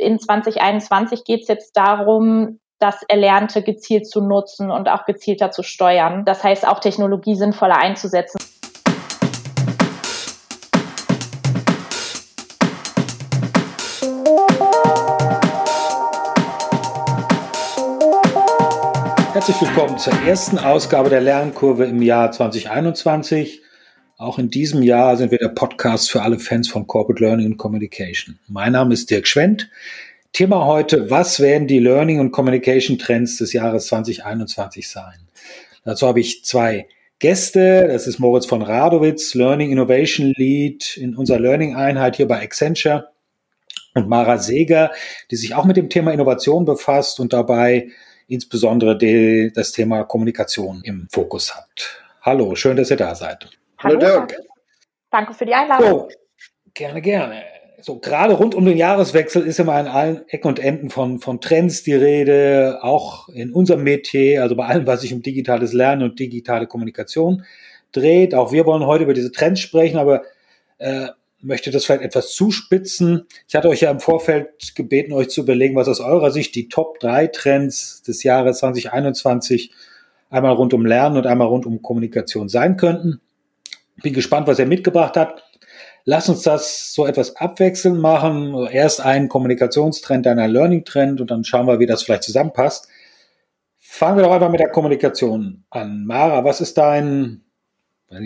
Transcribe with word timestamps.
in 0.00 0.18
2021 0.18 1.24
geht 1.24 1.42
es 1.42 1.48
jetzt 1.48 1.76
darum, 1.76 2.58
das 2.78 3.02
Erlernte 3.08 3.62
gezielt 3.62 4.08
zu 4.08 4.22
nutzen 4.22 4.70
und 4.70 4.88
auch 4.88 5.04
gezielter 5.04 5.50
zu 5.50 5.62
steuern. 5.62 6.24
Das 6.24 6.42
heißt, 6.42 6.66
auch 6.66 6.80
Technologie 6.80 7.34
sinnvoller 7.34 7.76
einzusetzen. 7.76 8.38
Herzlich 19.32 19.60
willkommen 19.60 19.98
zur 19.98 20.14
ersten 20.26 20.58
Ausgabe 20.58 21.10
der 21.10 21.20
Lernkurve 21.20 21.84
im 21.84 22.02
Jahr 22.02 22.32
2021. 22.32 23.62
Auch 24.20 24.38
in 24.38 24.50
diesem 24.50 24.82
Jahr 24.82 25.16
sind 25.16 25.30
wir 25.30 25.38
der 25.38 25.48
Podcast 25.48 26.10
für 26.10 26.20
alle 26.20 26.38
Fans 26.38 26.68
von 26.68 26.86
Corporate 26.86 27.24
Learning 27.24 27.46
and 27.46 27.56
Communication. 27.56 28.38
Mein 28.48 28.72
Name 28.72 28.92
ist 28.92 29.10
Dirk 29.10 29.26
Schwendt. 29.26 29.70
Thema 30.34 30.66
heute, 30.66 31.08
was 31.08 31.40
werden 31.40 31.66
die 31.66 31.78
Learning 31.78 32.20
und 32.20 32.30
Communication 32.30 32.98
Trends 32.98 33.38
des 33.38 33.54
Jahres 33.54 33.86
2021 33.86 34.90
sein? 34.90 35.26
Dazu 35.86 36.06
habe 36.06 36.20
ich 36.20 36.44
zwei 36.44 36.86
Gäste. 37.18 37.88
Das 37.88 38.06
ist 38.06 38.18
Moritz 38.18 38.44
von 38.44 38.60
Radowitz, 38.60 39.32
Learning 39.32 39.72
Innovation 39.72 40.34
Lead 40.36 40.98
in 40.98 41.16
unserer 41.16 41.38
Learning 41.38 41.74
Einheit 41.74 42.16
hier 42.16 42.28
bei 42.28 42.42
Accenture 42.42 43.08
und 43.94 44.06
Mara 44.06 44.36
Seger, 44.36 44.90
die 45.30 45.36
sich 45.36 45.54
auch 45.54 45.64
mit 45.64 45.78
dem 45.78 45.88
Thema 45.88 46.12
Innovation 46.12 46.66
befasst 46.66 47.20
und 47.20 47.32
dabei 47.32 47.88
insbesondere 48.28 48.98
die, 48.98 49.50
das 49.54 49.72
Thema 49.72 50.04
Kommunikation 50.04 50.82
im 50.84 51.08
Fokus 51.10 51.56
hat. 51.56 52.02
Hallo, 52.20 52.54
schön, 52.54 52.76
dass 52.76 52.90
ihr 52.90 52.98
da 52.98 53.14
seid. 53.14 53.59
Hallo, 53.82 53.98
Dirk. 53.98 54.36
Danke 55.10 55.32
für 55.34 55.46
die 55.46 55.54
Einladung. 55.54 55.88
So, 55.88 56.08
gerne, 56.74 57.00
gerne. 57.00 57.42
So, 57.80 57.98
gerade 57.98 58.34
rund 58.34 58.54
um 58.54 58.66
den 58.66 58.76
Jahreswechsel 58.76 59.46
ist 59.46 59.58
immer 59.58 59.72
an 59.72 59.86
allen 59.86 60.28
Ecken 60.28 60.48
und 60.48 60.58
Enden 60.58 60.90
von, 60.90 61.18
von 61.18 61.40
Trends 61.40 61.82
die 61.82 61.94
Rede, 61.94 62.80
auch 62.82 63.30
in 63.30 63.52
unserem 63.52 63.82
Metier, 63.82 64.42
also 64.42 64.54
bei 64.54 64.66
allem, 64.66 64.86
was 64.86 65.00
sich 65.00 65.14
um 65.14 65.22
digitales 65.22 65.72
Lernen 65.72 66.02
und 66.02 66.18
digitale 66.18 66.66
Kommunikation 66.66 67.44
dreht. 67.92 68.34
Auch 68.34 68.52
wir 68.52 68.66
wollen 68.66 68.84
heute 68.84 69.04
über 69.04 69.14
diese 69.14 69.32
Trends 69.32 69.60
sprechen, 69.60 69.96
aber 69.96 70.24
äh, 70.76 71.08
möchte 71.40 71.70
das 71.70 71.86
vielleicht 71.86 72.02
etwas 72.02 72.34
zuspitzen. 72.34 73.26
Ich 73.48 73.54
hatte 73.54 73.70
euch 73.70 73.80
ja 73.80 73.90
im 73.90 74.00
Vorfeld 74.00 74.74
gebeten, 74.74 75.14
euch 75.14 75.30
zu 75.30 75.40
überlegen, 75.40 75.74
was 75.74 75.88
aus 75.88 76.00
eurer 76.00 76.30
Sicht 76.30 76.54
die 76.54 76.68
Top 76.68 77.00
3 77.00 77.28
Trends 77.28 78.02
des 78.02 78.22
Jahres 78.24 78.58
2021 78.58 79.72
einmal 80.28 80.52
rund 80.52 80.74
um 80.74 80.84
Lernen 80.84 81.16
und 81.16 81.26
einmal 81.26 81.48
rund 81.48 81.64
um 81.64 81.80
Kommunikation 81.80 82.50
sein 82.50 82.76
könnten. 82.76 83.22
Bin 84.02 84.12
gespannt, 84.12 84.46
was 84.46 84.58
er 84.58 84.66
mitgebracht 84.66 85.16
hat. 85.16 85.42
Lass 86.04 86.28
uns 86.28 86.42
das 86.42 86.94
so 86.94 87.06
etwas 87.06 87.36
abwechselnd 87.36 88.00
machen. 88.00 88.66
Erst 88.70 89.00
einen 89.00 89.28
Kommunikationstrend, 89.28 90.26
dann 90.26 90.38
einen 90.38 90.52
Learning-Trend 90.52 91.20
und 91.20 91.30
dann 91.30 91.44
schauen 91.44 91.66
wir, 91.66 91.78
wie 91.78 91.86
das 91.86 92.02
vielleicht 92.02 92.22
zusammenpasst. 92.22 92.88
Fangen 93.78 94.16
wir 94.16 94.24
doch 94.24 94.32
einfach 94.32 94.50
mit 94.50 94.60
der 94.60 94.70
Kommunikation 94.70 95.64
an. 95.70 96.06
Mara, 96.06 96.44
was 96.44 96.60
ist 96.60 96.78
dein 96.78 97.42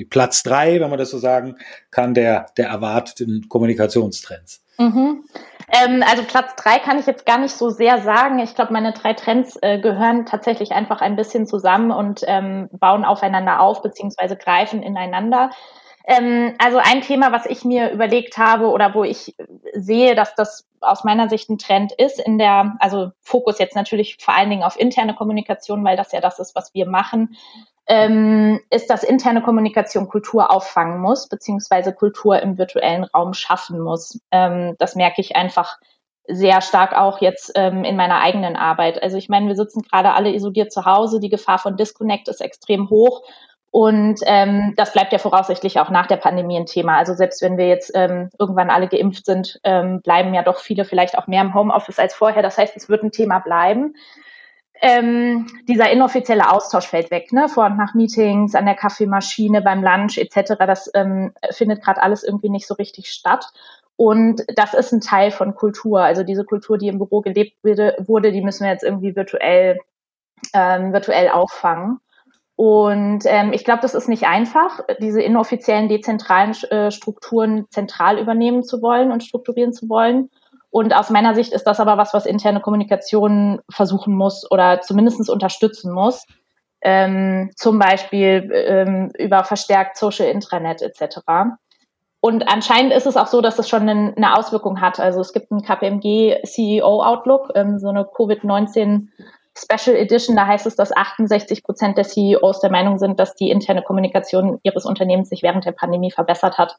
Platz 0.08 0.42
drei, 0.42 0.80
wenn 0.80 0.90
man 0.90 0.98
das 0.98 1.10
so 1.10 1.18
sagen 1.18 1.56
kann, 1.90 2.14
der, 2.14 2.46
der 2.56 2.68
erwarteten 2.68 3.48
Kommunikationstrends? 3.48 4.62
Mhm. 4.78 5.24
Ähm, 5.68 6.04
also 6.08 6.22
Platz 6.24 6.54
drei 6.56 6.78
kann 6.78 6.98
ich 6.98 7.06
jetzt 7.06 7.26
gar 7.26 7.38
nicht 7.38 7.54
so 7.54 7.70
sehr 7.70 8.02
sagen. 8.02 8.38
Ich 8.38 8.54
glaube, 8.54 8.72
meine 8.72 8.92
drei 8.92 9.14
Trends 9.14 9.56
äh, 9.62 9.78
gehören 9.78 10.26
tatsächlich 10.26 10.72
einfach 10.72 11.00
ein 11.00 11.16
bisschen 11.16 11.46
zusammen 11.46 11.90
und 11.90 12.22
ähm, 12.26 12.68
bauen 12.72 13.04
aufeinander 13.04 13.60
auf, 13.60 13.82
beziehungsweise 13.82 14.36
greifen 14.36 14.82
ineinander. 14.82 15.50
Ähm, 16.06 16.54
also 16.58 16.78
ein 16.78 17.00
Thema, 17.00 17.32
was 17.32 17.46
ich 17.46 17.64
mir 17.64 17.90
überlegt 17.90 18.36
habe 18.36 18.66
oder 18.66 18.94
wo 18.94 19.04
ich 19.04 19.34
sehe, 19.72 20.14
dass 20.14 20.34
das 20.34 20.66
aus 20.80 21.02
meiner 21.02 21.30
Sicht 21.30 21.48
ein 21.48 21.56
Trend 21.56 21.92
ist, 21.92 22.20
in 22.20 22.36
der, 22.36 22.76
also 22.78 23.12
Fokus 23.20 23.58
jetzt 23.58 23.74
natürlich 23.74 24.18
vor 24.20 24.36
allen 24.36 24.50
Dingen 24.50 24.64
auf 24.64 24.78
interne 24.78 25.14
Kommunikation, 25.14 25.82
weil 25.82 25.96
das 25.96 26.12
ja 26.12 26.20
das 26.20 26.38
ist, 26.38 26.54
was 26.54 26.74
wir 26.74 26.86
machen, 26.86 27.36
ähm, 27.86 28.60
ist, 28.70 28.88
dass 28.88 29.02
interne 29.02 29.42
Kommunikation 29.42 30.08
Kultur 30.08 30.50
auffangen 30.50 31.00
muss, 31.00 31.28
beziehungsweise 31.28 31.92
Kultur 31.92 32.40
im 32.40 32.56
virtuellen 32.56 33.04
Raum 33.04 33.34
schaffen 33.34 33.80
muss. 33.80 34.18
Ähm, 34.30 34.74
das 34.78 34.94
merke 34.94 35.20
ich 35.20 35.36
einfach 35.36 35.78
sehr 36.26 36.62
stark 36.62 36.96
auch 36.96 37.20
jetzt 37.20 37.52
ähm, 37.54 37.84
in 37.84 37.96
meiner 37.96 38.20
eigenen 38.20 38.56
Arbeit. 38.56 39.02
Also 39.02 39.18
ich 39.18 39.28
meine, 39.28 39.48
wir 39.48 39.56
sitzen 39.56 39.82
gerade 39.82 40.14
alle 40.14 40.32
isoliert 40.32 40.72
zu 40.72 40.86
Hause, 40.86 41.20
die 41.20 41.28
Gefahr 41.28 41.58
von 41.58 41.76
Disconnect 41.76 42.28
ist 42.28 42.40
extrem 42.40 42.88
hoch. 42.88 43.22
Und 43.70 44.20
ähm, 44.26 44.72
das 44.76 44.92
bleibt 44.92 45.12
ja 45.12 45.18
voraussichtlich 45.18 45.80
auch 45.80 45.90
nach 45.90 46.06
der 46.06 46.16
Pandemie 46.16 46.56
ein 46.56 46.64
Thema. 46.64 46.96
Also 46.96 47.12
selbst 47.12 47.42
wenn 47.42 47.58
wir 47.58 47.66
jetzt 47.66 47.90
ähm, 47.94 48.30
irgendwann 48.38 48.70
alle 48.70 48.86
geimpft 48.86 49.26
sind, 49.26 49.58
ähm, 49.64 50.00
bleiben 50.00 50.32
ja 50.32 50.44
doch 50.44 50.60
viele 50.60 50.84
vielleicht 50.84 51.18
auch 51.18 51.26
mehr 51.26 51.42
im 51.42 51.54
Homeoffice 51.54 51.98
als 51.98 52.14
vorher. 52.14 52.40
Das 52.40 52.56
heißt, 52.56 52.76
es 52.76 52.88
wird 52.88 53.02
ein 53.02 53.10
Thema 53.10 53.40
bleiben 53.40 53.94
ähm, 54.84 55.46
dieser 55.66 55.90
inoffizielle 55.90 56.52
Austausch 56.52 56.86
fällt 56.86 57.10
weg, 57.10 57.32
ne? 57.32 57.48
Vor 57.48 57.64
und 57.64 57.78
nach 57.78 57.94
Meetings, 57.94 58.54
an 58.54 58.66
der 58.66 58.74
Kaffeemaschine, 58.74 59.62
beim 59.62 59.82
Lunch 59.82 60.18
etc. 60.18 60.56
Das 60.58 60.90
ähm, 60.92 61.32
findet 61.52 61.82
gerade 61.82 62.02
alles 62.02 62.22
irgendwie 62.22 62.50
nicht 62.50 62.66
so 62.66 62.74
richtig 62.74 63.08
statt. 63.08 63.46
Und 63.96 64.42
das 64.56 64.74
ist 64.74 64.92
ein 64.92 65.00
Teil 65.00 65.30
von 65.30 65.54
Kultur. 65.54 66.00
Also 66.00 66.22
diese 66.22 66.44
Kultur, 66.44 66.76
die 66.76 66.88
im 66.88 66.98
Büro 66.98 67.22
gelebt 67.22 67.56
wurde, 67.62 68.30
die 68.30 68.42
müssen 68.42 68.64
wir 68.64 68.72
jetzt 68.72 68.84
irgendwie 68.84 69.16
virtuell, 69.16 69.78
ähm, 70.52 70.92
virtuell 70.92 71.30
auffangen. 71.30 72.00
Und 72.56 73.24
ähm, 73.24 73.54
ich 73.54 73.64
glaube, 73.64 73.80
das 73.80 73.94
ist 73.94 74.08
nicht 74.08 74.26
einfach, 74.26 74.80
diese 75.00 75.22
inoffiziellen, 75.22 75.88
dezentralen 75.88 76.52
äh, 76.70 76.90
Strukturen 76.90 77.66
zentral 77.70 78.18
übernehmen 78.18 78.62
zu 78.62 78.82
wollen 78.82 79.12
und 79.12 79.24
strukturieren 79.24 79.72
zu 79.72 79.88
wollen. 79.88 80.28
Und 80.74 80.92
aus 80.92 81.08
meiner 81.08 81.36
Sicht 81.36 81.52
ist 81.52 81.68
das 81.68 81.78
aber 81.78 81.98
was, 81.98 82.14
was 82.14 82.26
interne 82.26 82.60
Kommunikation 82.60 83.60
versuchen 83.70 84.12
muss 84.12 84.50
oder 84.50 84.80
zumindest 84.80 85.30
unterstützen 85.30 85.92
muss. 85.92 86.26
Ähm, 86.80 87.52
zum 87.54 87.78
Beispiel 87.78 88.50
ähm, 88.52 89.12
über 89.16 89.44
verstärkt 89.44 89.96
Social 89.96 90.26
Intranet 90.26 90.82
etc. 90.82 91.20
Und 92.18 92.48
anscheinend 92.52 92.92
ist 92.92 93.06
es 93.06 93.16
auch 93.16 93.28
so, 93.28 93.40
dass 93.40 93.60
es 93.60 93.68
schon 93.68 93.88
eine, 93.88 94.36
Auswirkung 94.36 94.80
hat. 94.80 94.98
Also 94.98 95.20
es 95.20 95.32
gibt 95.32 95.52
einen 95.52 95.62
KPMG 95.62 96.42
CEO 96.44 97.04
Outlook, 97.04 97.52
ähm, 97.54 97.78
so 97.78 97.90
eine 97.90 98.02
Covid-19 98.02 99.10
Special 99.56 99.96
Edition. 99.96 100.36
Da 100.36 100.46
heißt 100.46 100.66
es, 100.66 100.76
dass 100.76 100.94
68 100.94 101.62
Prozent 101.62 101.96
der 101.96 102.04
CEOs 102.04 102.60
der 102.60 102.70
Meinung 102.70 102.98
sind, 102.98 103.20
dass 103.20 103.34
die 103.34 103.50
interne 103.50 103.82
Kommunikation 103.82 104.58
ihres 104.62 104.84
Unternehmens 104.84 105.28
sich 105.28 105.42
während 105.42 105.64
der 105.64 105.72
Pandemie 105.72 106.10
verbessert 106.10 106.58
hat. 106.58 106.76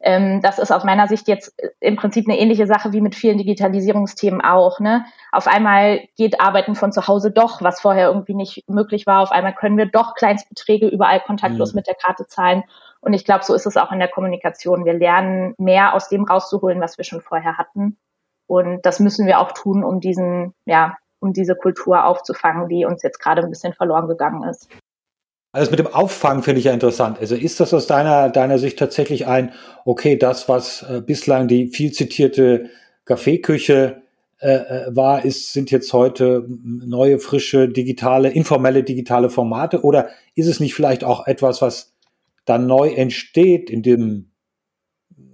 Ähm, 0.00 0.40
das 0.42 0.58
ist 0.58 0.72
aus 0.72 0.84
meiner 0.84 1.08
Sicht 1.08 1.28
jetzt 1.28 1.54
im 1.80 1.96
Prinzip 1.96 2.28
eine 2.28 2.38
ähnliche 2.38 2.66
Sache 2.66 2.92
wie 2.92 3.00
mit 3.00 3.14
vielen 3.14 3.38
Digitalisierungsthemen 3.38 4.40
auch. 4.40 4.80
Ne? 4.80 5.04
Auf 5.32 5.46
einmal 5.46 6.00
geht 6.16 6.40
Arbeiten 6.40 6.74
von 6.74 6.92
zu 6.92 7.06
Hause 7.06 7.30
doch, 7.30 7.62
was 7.62 7.80
vorher 7.80 8.08
irgendwie 8.08 8.34
nicht 8.34 8.68
möglich 8.68 9.06
war. 9.06 9.22
Auf 9.22 9.32
einmal 9.32 9.54
können 9.54 9.78
wir 9.78 9.86
doch 9.86 10.14
Kleinstbeträge 10.14 10.88
überall 10.88 11.20
kontaktlos 11.20 11.72
mhm. 11.72 11.78
mit 11.78 11.86
der 11.86 11.94
Karte 11.94 12.26
zahlen. 12.26 12.64
Und 13.00 13.12
ich 13.12 13.24
glaube, 13.24 13.44
so 13.44 13.54
ist 13.54 13.66
es 13.66 13.76
auch 13.76 13.92
in 13.92 14.00
der 14.00 14.08
Kommunikation. 14.08 14.84
Wir 14.84 14.94
lernen 14.94 15.54
mehr 15.58 15.94
aus 15.94 16.08
dem 16.08 16.24
rauszuholen, 16.24 16.80
was 16.80 16.98
wir 16.98 17.04
schon 17.04 17.20
vorher 17.20 17.56
hatten. 17.56 17.96
Und 18.48 18.84
das 18.84 19.00
müssen 19.00 19.26
wir 19.26 19.40
auch 19.40 19.52
tun, 19.52 19.84
um 19.84 20.00
diesen, 20.00 20.54
ja, 20.66 20.96
um 21.20 21.32
diese 21.32 21.54
Kultur 21.54 22.04
aufzufangen, 22.04 22.68
die 22.68 22.84
uns 22.84 23.02
jetzt 23.02 23.18
gerade 23.18 23.42
ein 23.42 23.50
bisschen 23.50 23.72
verloren 23.72 24.08
gegangen 24.08 24.48
ist. 24.48 24.68
Also 25.52 25.70
mit 25.70 25.78
dem 25.78 25.86
Auffangen 25.86 26.42
finde 26.42 26.58
ich 26.58 26.66
ja 26.66 26.72
interessant. 26.72 27.18
Also 27.18 27.34
ist 27.34 27.60
das 27.60 27.72
aus 27.72 27.86
deiner, 27.86 28.28
deiner 28.28 28.58
Sicht 28.58 28.78
tatsächlich 28.78 29.26
ein, 29.26 29.52
okay, 29.86 30.16
das, 30.16 30.48
was 30.48 30.82
äh, 30.82 31.00
bislang 31.00 31.48
die 31.48 31.68
viel 31.68 31.92
zitierte 31.92 32.68
Kaffeeküche 33.06 34.02
äh, 34.38 34.50
äh, 34.50 34.86
war, 34.94 35.24
ist, 35.24 35.54
sind 35.54 35.70
jetzt 35.70 35.94
heute 35.94 36.46
neue, 36.46 37.18
frische, 37.18 37.70
digitale, 37.70 38.28
informelle 38.28 38.82
digitale 38.82 39.30
Formate? 39.30 39.82
Oder 39.82 40.10
ist 40.34 40.46
es 40.46 40.60
nicht 40.60 40.74
vielleicht 40.74 41.04
auch 41.04 41.26
etwas, 41.26 41.62
was 41.62 41.94
dann 42.44 42.66
neu 42.66 42.90
entsteht 42.90 43.70
in 43.70 43.82
dem 43.82 44.32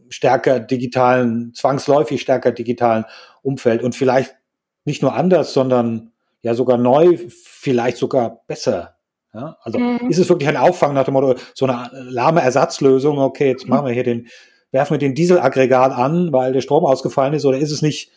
stärker 0.09 0.61
digitalen, 0.61 1.53
zwangsläufig 1.53 2.21
stärker 2.21 2.53
digitalen 2.53 3.05
Umfeld 3.43 3.83
und 3.83 3.97
vielleicht 3.97 4.37
nicht 4.85 5.03
nur 5.03 5.15
anders, 5.15 5.53
sondern 5.53 6.13
ja 6.43 6.55
sogar 6.55 6.79
neu, 6.79 7.19
vielleicht 7.29 7.97
sogar 7.97 8.41
besser 8.47 8.97
ja, 9.35 9.57
also 9.63 9.79
mhm. 9.79 10.11
ist 10.11 10.19
es 10.19 10.29
wirklich 10.29 10.49
ein 10.49 10.59
Auffang 10.59 10.93
nach 10.93 11.05
dem 11.05 11.15
Motto, 11.15 11.37
so 11.55 11.67
eine 11.67 11.89
lahme 11.93 12.43
Ersatzlösung, 12.43 13.19
okay, 13.19 13.49
jetzt 13.49 13.67
machen 13.67 13.87
wir 13.87 13.93
hier 13.93 14.05
den, 14.05 14.29
werfen 14.73 14.95
wir 14.95 14.99
den 14.99 15.15
Dieselaggregat 15.15 15.93
an, 15.93 16.33
weil 16.33 16.53
der 16.53 16.61
Strom 16.61 16.85
ausgefallen 16.85 17.33
ist, 17.33 17.47
oder 17.47 17.57
ist 17.57 17.71
es 17.71 17.81
nicht, 17.81 18.11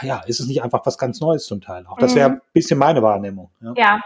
ja, 0.00 0.22
ist 0.26 0.40
es 0.40 0.46
nicht 0.46 0.62
einfach 0.62 0.86
was 0.86 0.96
ganz 0.96 1.20
Neues 1.20 1.44
zum 1.44 1.60
Teil 1.60 1.84
auch? 1.86 1.98
Das 1.98 2.14
wäre 2.14 2.30
mhm. 2.30 2.34
ein 2.36 2.40
bisschen 2.54 2.78
meine 2.78 3.02
Wahrnehmung. 3.02 3.50
Ja. 3.60 3.74
ja. 3.76 4.00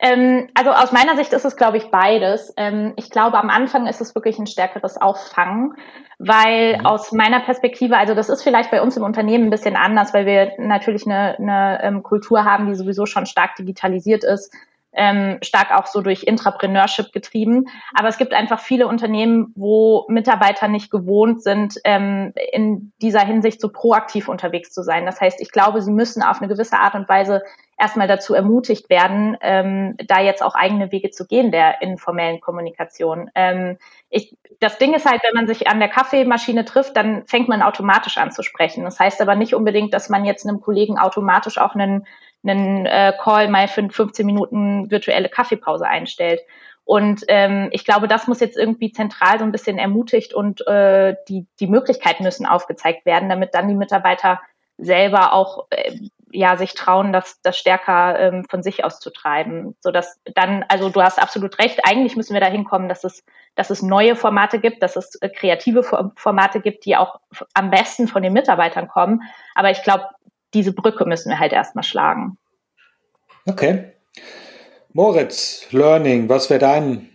Ähm, 0.00 0.48
also 0.54 0.70
aus 0.70 0.92
meiner 0.92 1.16
Sicht 1.16 1.32
ist 1.32 1.44
es, 1.44 1.56
glaube 1.56 1.76
ich, 1.76 1.90
beides. 1.90 2.54
Ähm, 2.56 2.94
ich 2.96 3.10
glaube, 3.10 3.38
am 3.38 3.50
Anfang 3.50 3.86
ist 3.86 4.00
es 4.00 4.14
wirklich 4.14 4.38
ein 4.38 4.46
stärkeres 4.46 4.96
Auffangen, 4.96 5.74
weil 6.18 6.78
mhm. 6.78 6.86
aus 6.86 7.12
meiner 7.12 7.40
Perspektive, 7.40 7.98
also 7.98 8.14
das 8.14 8.30
ist 8.30 8.42
vielleicht 8.42 8.70
bei 8.70 8.80
uns 8.80 8.96
im 8.96 9.02
Unternehmen 9.02 9.44
ein 9.44 9.50
bisschen 9.50 9.76
anders, 9.76 10.14
weil 10.14 10.24
wir 10.24 10.52
natürlich 10.58 11.06
eine, 11.06 11.36
eine 11.38 11.80
ähm, 11.82 12.02
Kultur 12.02 12.44
haben, 12.44 12.66
die 12.66 12.74
sowieso 12.74 13.04
schon 13.04 13.26
stark 13.26 13.56
digitalisiert 13.56 14.24
ist 14.24 14.54
ähm, 14.92 15.38
stark 15.42 15.70
auch 15.72 15.86
so 15.86 16.00
durch 16.00 16.24
Intrapreneurship 16.24 17.12
getrieben. 17.12 17.66
Aber 17.94 18.08
es 18.08 18.18
gibt 18.18 18.32
einfach 18.32 18.60
viele 18.60 18.88
Unternehmen, 18.88 19.52
wo 19.54 20.04
Mitarbeiter 20.08 20.68
nicht 20.68 20.90
gewohnt 20.90 21.42
sind, 21.42 21.74
ähm, 21.84 22.32
in 22.52 22.92
dieser 23.00 23.20
Hinsicht 23.20 23.60
so 23.60 23.68
proaktiv 23.68 24.28
unterwegs 24.28 24.72
zu 24.72 24.82
sein. 24.82 25.06
Das 25.06 25.20
heißt, 25.20 25.40
ich 25.40 25.52
glaube, 25.52 25.82
sie 25.82 25.92
müssen 25.92 26.22
auf 26.22 26.40
eine 26.40 26.48
gewisse 26.48 26.78
Art 26.78 26.94
und 26.94 27.08
Weise 27.08 27.42
erstmal 27.78 28.08
dazu 28.08 28.34
ermutigt 28.34 28.90
werden, 28.90 29.36
ähm, 29.40 29.96
da 30.06 30.20
jetzt 30.20 30.42
auch 30.42 30.54
eigene 30.54 30.92
Wege 30.92 31.10
zu 31.10 31.26
gehen 31.26 31.50
der 31.50 31.80
informellen 31.80 32.40
Kommunikation. 32.40 33.30
Ähm, 33.34 33.78
ich, 34.10 34.36
das 34.60 34.76
Ding 34.76 34.92
ist 34.92 35.08
halt, 35.08 35.22
wenn 35.22 35.34
man 35.34 35.46
sich 35.46 35.66
an 35.66 35.78
der 35.78 35.88
Kaffeemaschine 35.88 36.66
trifft, 36.66 36.96
dann 36.96 37.26
fängt 37.26 37.48
man 37.48 37.62
automatisch 37.62 38.18
an 38.18 38.32
zu 38.32 38.42
sprechen. 38.42 38.84
Das 38.84 39.00
heißt 39.00 39.22
aber 39.22 39.34
nicht 39.34 39.54
unbedingt, 39.54 39.94
dass 39.94 40.10
man 40.10 40.26
jetzt 40.26 40.46
einem 40.46 40.60
Kollegen 40.60 40.98
automatisch 40.98 41.56
auch 41.56 41.74
einen 41.74 42.06
einen 42.42 42.86
äh, 42.86 43.12
Call 43.22 43.48
mal 43.48 43.68
für 43.68 43.88
15 43.88 44.24
Minuten 44.24 44.90
virtuelle 44.90 45.28
Kaffeepause 45.28 45.86
einstellt. 45.86 46.40
Und 46.84 47.22
ähm, 47.28 47.68
ich 47.72 47.84
glaube, 47.84 48.08
das 48.08 48.26
muss 48.26 48.40
jetzt 48.40 48.56
irgendwie 48.56 48.90
zentral 48.90 49.38
so 49.38 49.44
ein 49.44 49.52
bisschen 49.52 49.78
ermutigt 49.78 50.34
und 50.34 50.66
äh, 50.66 51.14
die, 51.28 51.46
die 51.60 51.68
Möglichkeiten 51.68 52.24
müssen 52.24 52.46
aufgezeigt 52.46 53.06
werden, 53.06 53.28
damit 53.28 53.54
dann 53.54 53.68
die 53.68 53.74
Mitarbeiter 53.74 54.40
selber 54.76 55.32
auch 55.32 55.66
äh, 55.70 55.92
ja 56.32 56.56
sich 56.56 56.74
trauen, 56.74 57.12
das, 57.12 57.40
das 57.42 57.58
stärker 57.58 58.18
ähm, 58.18 58.44
von 58.48 58.62
sich 58.62 58.84
aus 58.84 59.00
zu 59.00 59.10
treiben. 59.10 59.76
So 59.80 59.90
dass 59.90 60.18
dann, 60.34 60.64
also 60.68 60.88
du 60.88 61.02
hast 61.02 61.20
absolut 61.20 61.58
recht, 61.58 61.80
eigentlich 61.84 62.16
müssen 62.16 62.34
wir 62.34 62.40
dahin 62.40 62.64
kommen, 62.64 62.88
dass 62.88 63.04
es, 63.04 63.24
dass 63.54 63.70
es 63.70 63.82
neue 63.82 64.16
Formate 64.16 64.58
gibt, 64.58 64.82
dass 64.82 64.96
es 64.96 65.16
äh, 65.16 65.28
kreative 65.28 65.82
Formate 66.16 66.60
gibt, 66.60 66.84
die 66.86 66.96
auch 66.96 67.20
am 67.54 67.70
besten 67.70 68.08
von 68.08 68.22
den 68.22 68.32
Mitarbeitern 68.32 68.88
kommen. 68.88 69.22
Aber 69.54 69.70
ich 69.70 69.82
glaube, 69.82 70.06
diese 70.54 70.72
Brücke 70.72 71.06
müssen 71.06 71.30
wir 71.30 71.38
halt 71.38 71.52
erstmal 71.52 71.84
schlagen. 71.84 72.38
Okay. 73.46 73.92
Moritz, 74.92 75.66
Learning, 75.70 76.28
was 76.28 76.50
wäre 76.50 76.60
dein, 76.60 77.10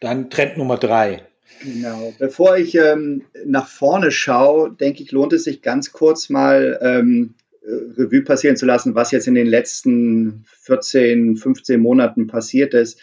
dein 0.00 0.30
Trend 0.30 0.56
Nummer 0.56 0.76
drei? 0.76 1.26
Genau. 1.62 2.12
Bevor 2.18 2.56
ich 2.56 2.74
ähm, 2.74 3.24
nach 3.44 3.66
vorne 3.66 4.10
schaue, 4.10 4.72
denke 4.72 5.02
ich, 5.02 5.10
lohnt 5.12 5.32
es 5.32 5.44
sich 5.44 5.62
ganz 5.62 5.92
kurz 5.92 6.28
mal 6.28 6.78
ähm, 6.82 7.34
äh, 7.62 8.00
Revue 8.00 8.22
passieren 8.22 8.56
zu 8.56 8.66
lassen, 8.66 8.94
was 8.94 9.10
jetzt 9.10 9.26
in 9.26 9.34
den 9.34 9.46
letzten 9.46 10.44
14, 10.60 11.36
15 11.36 11.80
Monaten 11.80 12.26
passiert 12.26 12.74
ist, 12.74 13.00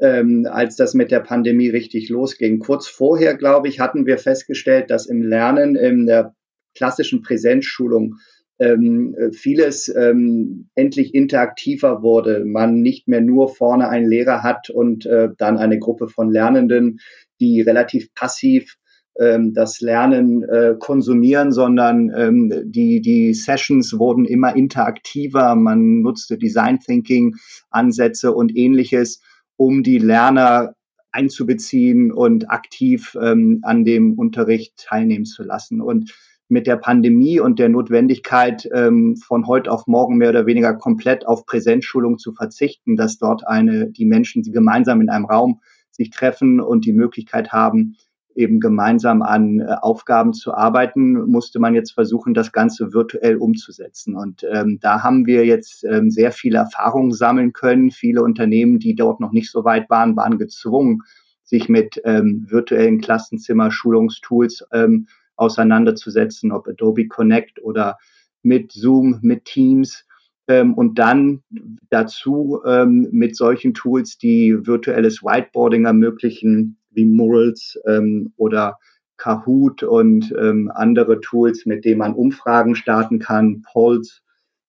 ähm, 0.00 0.46
als 0.50 0.76
das 0.76 0.94
mit 0.94 1.10
der 1.10 1.20
Pandemie 1.20 1.68
richtig 1.68 2.08
losging. 2.08 2.60
Kurz 2.60 2.86
vorher, 2.86 3.34
glaube 3.34 3.68
ich, 3.68 3.80
hatten 3.80 4.06
wir 4.06 4.18
festgestellt, 4.18 4.90
dass 4.90 5.06
im 5.06 5.22
Lernen 5.22 5.74
in 5.74 6.06
der 6.06 6.34
klassischen 6.74 7.22
Präsenzschulung 7.22 8.16
ähm, 8.58 9.16
vieles 9.32 9.88
ähm, 9.94 10.68
endlich 10.74 11.14
interaktiver 11.14 12.02
wurde. 12.02 12.44
Man 12.44 12.80
nicht 12.80 13.08
mehr 13.08 13.20
nur 13.20 13.48
vorne 13.54 13.88
einen 13.88 14.08
Lehrer 14.08 14.42
hat 14.42 14.70
und 14.70 15.06
äh, 15.06 15.28
dann 15.36 15.58
eine 15.58 15.78
Gruppe 15.78 16.08
von 16.08 16.30
Lernenden, 16.30 17.00
die 17.40 17.60
relativ 17.60 18.12
passiv 18.14 18.76
ähm, 19.18 19.52
das 19.52 19.80
Lernen 19.80 20.42
äh, 20.44 20.74
konsumieren, 20.78 21.52
sondern 21.52 22.12
ähm, 22.16 22.52
die, 22.64 23.00
die 23.00 23.34
Sessions 23.34 23.98
wurden 23.98 24.24
immer 24.24 24.54
interaktiver. 24.54 25.54
Man 25.54 26.02
nutzte 26.02 26.38
Design 26.38 26.78
Thinking 26.80 27.36
Ansätze 27.70 28.32
und 28.32 28.56
ähnliches, 28.56 29.20
um 29.56 29.82
die 29.82 29.98
Lerner 29.98 30.74
einzubeziehen 31.10 32.12
und 32.12 32.50
aktiv 32.50 33.16
ähm, 33.20 33.60
an 33.62 33.84
dem 33.84 34.14
Unterricht 34.14 34.76
teilnehmen 34.76 35.24
zu 35.24 35.42
lassen. 35.42 35.80
Und 35.80 36.14
mit 36.48 36.66
der 36.66 36.76
Pandemie 36.76 37.40
und 37.40 37.58
der 37.58 37.68
Notwendigkeit, 37.68 38.68
ähm, 38.72 39.16
von 39.16 39.46
heute 39.46 39.70
auf 39.70 39.86
morgen 39.86 40.16
mehr 40.16 40.30
oder 40.30 40.46
weniger 40.46 40.74
komplett 40.74 41.26
auf 41.26 41.46
Präsenzschulung 41.46 42.18
zu 42.18 42.32
verzichten, 42.32 42.96
dass 42.96 43.18
dort 43.18 43.46
eine, 43.46 43.90
die 43.90 44.06
Menschen 44.06 44.42
gemeinsam 44.42 45.00
in 45.00 45.10
einem 45.10 45.26
Raum 45.26 45.60
sich 45.90 46.10
treffen 46.10 46.60
und 46.60 46.86
die 46.86 46.92
Möglichkeit 46.92 47.52
haben, 47.52 47.96
eben 48.34 48.60
gemeinsam 48.60 49.20
an 49.20 49.60
äh, 49.60 49.74
Aufgaben 49.80 50.32
zu 50.32 50.54
arbeiten, 50.54 51.28
musste 51.28 51.58
man 51.58 51.74
jetzt 51.74 51.92
versuchen, 51.92 52.34
das 52.34 52.52
Ganze 52.52 52.94
virtuell 52.94 53.36
umzusetzen. 53.36 54.16
Und 54.16 54.46
ähm, 54.50 54.78
da 54.80 55.02
haben 55.02 55.26
wir 55.26 55.44
jetzt 55.44 55.84
ähm, 55.84 56.10
sehr 56.10 56.30
viele 56.30 56.58
Erfahrungen 56.58 57.12
sammeln 57.12 57.52
können. 57.52 57.90
Viele 57.90 58.22
Unternehmen, 58.22 58.78
die 58.78 58.94
dort 58.94 59.18
noch 59.18 59.32
nicht 59.32 59.50
so 59.50 59.64
weit 59.64 59.90
waren, 59.90 60.16
waren 60.16 60.38
gezwungen, 60.38 61.02
sich 61.42 61.68
mit 61.68 62.00
ähm, 62.04 62.46
virtuellen 62.48 63.00
Klassenzimmer, 63.00 63.72
Schulungstools 63.72 64.64
ähm, 64.72 65.08
auseinanderzusetzen, 65.38 66.52
ob 66.52 66.68
Adobe 66.68 67.08
Connect 67.08 67.62
oder 67.62 67.96
mit 68.42 68.72
Zoom, 68.72 69.18
mit 69.22 69.44
Teams 69.44 70.04
ähm, 70.48 70.74
und 70.74 70.98
dann 70.98 71.42
dazu 71.90 72.60
ähm, 72.66 73.08
mit 73.12 73.36
solchen 73.36 73.74
Tools, 73.74 74.18
die 74.18 74.56
virtuelles 74.66 75.22
Whiteboarding 75.22 75.86
ermöglichen, 75.86 76.78
wie 76.90 77.04
Murals 77.04 77.78
ähm, 77.86 78.32
oder 78.36 78.78
Kahoot 79.16 79.82
und 79.82 80.32
andere 80.36 81.20
Tools, 81.20 81.66
mit 81.66 81.84
denen 81.84 81.98
man 81.98 82.14
Umfragen 82.14 82.76
starten 82.76 83.18
kann, 83.18 83.62
Polls 83.62 84.22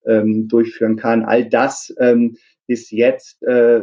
durchführen 0.04 0.96
kann. 0.96 1.24
All 1.24 1.48
das 1.48 1.94
ist 2.70 2.92
jetzt 2.92 3.44
äh, 3.44 3.82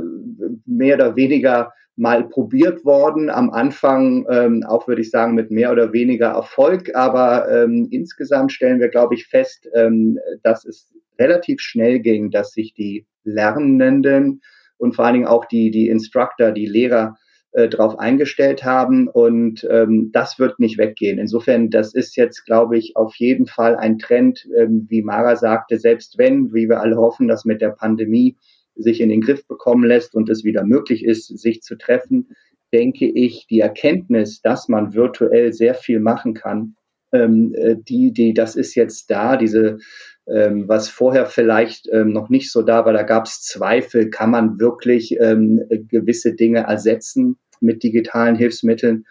mehr 0.65 0.95
oder 0.97 1.15
weniger 1.15 1.73
mal 1.97 2.29
probiert 2.29 2.85
worden. 2.85 3.31
Am 3.31 3.51
Anfang 3.51 4.27
ähm, 4.31 4.63
auch, 4.67 4.87
würde 4.87 5.01
ich 5.01 5.11
sagen, 5.11 5.35
mit 5.35 5.51
mehr 5.51 5.73
oder 5.73 5.93
weniger 5.93 6.29
Erfolg. 6.29 6.95
Aber 6.95 7.51
ähm, 7.51 7.89
insgesamt 7.91 8.53
stellen 8.53 8.81
wir, 8.81 8.89
glaube 8.89 9.15
ich, 9.15 9.27
fest, 9.27 9.69
ähm, 9.75 10.19
dass 10.43 10.65
es 10.65 10.93
relativ 11.19 11.61
schnell 11.61 12.01
ging, 12.01 12.31
dass 12.31 12.53
sich 12.53 12.75
die 12.75 13.07
Lernenden 13.25 14.43
und 14.79 14.95
vor 14.95 15.07
allen 15.07 15.15
Dingen 15.15 15.27
auch 15.27 15.47
die, 15.47 15.71
die 15.71 15.89
Instructor, 15.89 16.53
die 16.53 16.67
Lehrer 16.67 17.17
äh, 17.53 17.69
darauf 17.69 17.99
eingestellt 17.99 18.65
haben. 18.65 19.09
Und 19.09 19.67
ähm, 19.71 20.11
das 20.13 20.39
wird 20.39 20.59
nicht 20.59 20.77
weggehen. 20.77 21.19
Insofern, 21.19 21.71
das 21.71 21.95
ist 21.95 22.15
jetzt, 22.17 22.45
glaube 22.45 22.77
ich, 22.77 22.97
auf 22.97 23.15
jeden 23.17 23.47
Fall 23.47 23.77
ein 23.77 23.99
Trend, 23.99 24.47
ähm, 24.59 24.87
wie 24.91 25.03
Mara 25.03 25.37
sagte, 25.37 25.79
selbst 25.79 26.19
wenn, 26.19 26.53
wie 26.53 26.69
wir 26.69 26.81
alle 26.81 26.97
hoffen, 26.97 27.29
dass 27.29 27.47
mit 27.47 27.63
der 27.63 27.71
Pandemie 27.71 28.37
sich 28.77 29.01
in 29.01 29.09
den 29.09 29.21
Griff 29.21 29.47
bekommen 29.47 29.85
lässt 29.85 30.15
und 30.15 30.29
es 30.29 30.45
wieder 30.45 30.65
möglich 30.65 31.05
ist, 31.05 31.27
sich 31.39 31.63
zu 31.63 31.77
treffen, 31.77 32.29
denke 32.73 33.07
ich, 33.07 33.47
die 33.49 33.61
Erkenntnis, 33.61 34.41
dass 34.43 34.69
man 34.69 34.95
virtuell 34.95 35.53
sehr 35.53 35.75
viel 35.75 36.01
machen 36.01 36.35
kann, 36.35 36.77
ähm, 37.13 37.55
äh, 37.57 37.77
die, 37.77 38.13
die, 38.13 38.35
das 38.35 38.57
ist 38.57 38.75
jetzt 38.75 39.11
da, 39.11 39.37
diese, 39.37 39.79
ähm, 40.29 40.69
was 40.69 40.89
vorher 40.89 41.27
vielleicht 41.27 41.89
ähm, 41.93 42.13
noch 42.13 42.29
nicht 42.29 42.51
so 42.51 42.63
da 42.63 42.85
war, 42.85 42.93
da 42.93 43.03
gab 43.03 43.27
es 43.27 43.43
Zweifel, 43.43 44.11
kann 44.11 44.31
man 44.31 44.59
wirklich 44.59 45.17
ähm, 45.21 45.63
gewisse 45.89 46.35
Dinge 46.35 46.61
ersetzen 46.61 47.37
mit 47.61 47.83
digitalen 47.83 48.37
Hilfsmitteln? 48.37 49.05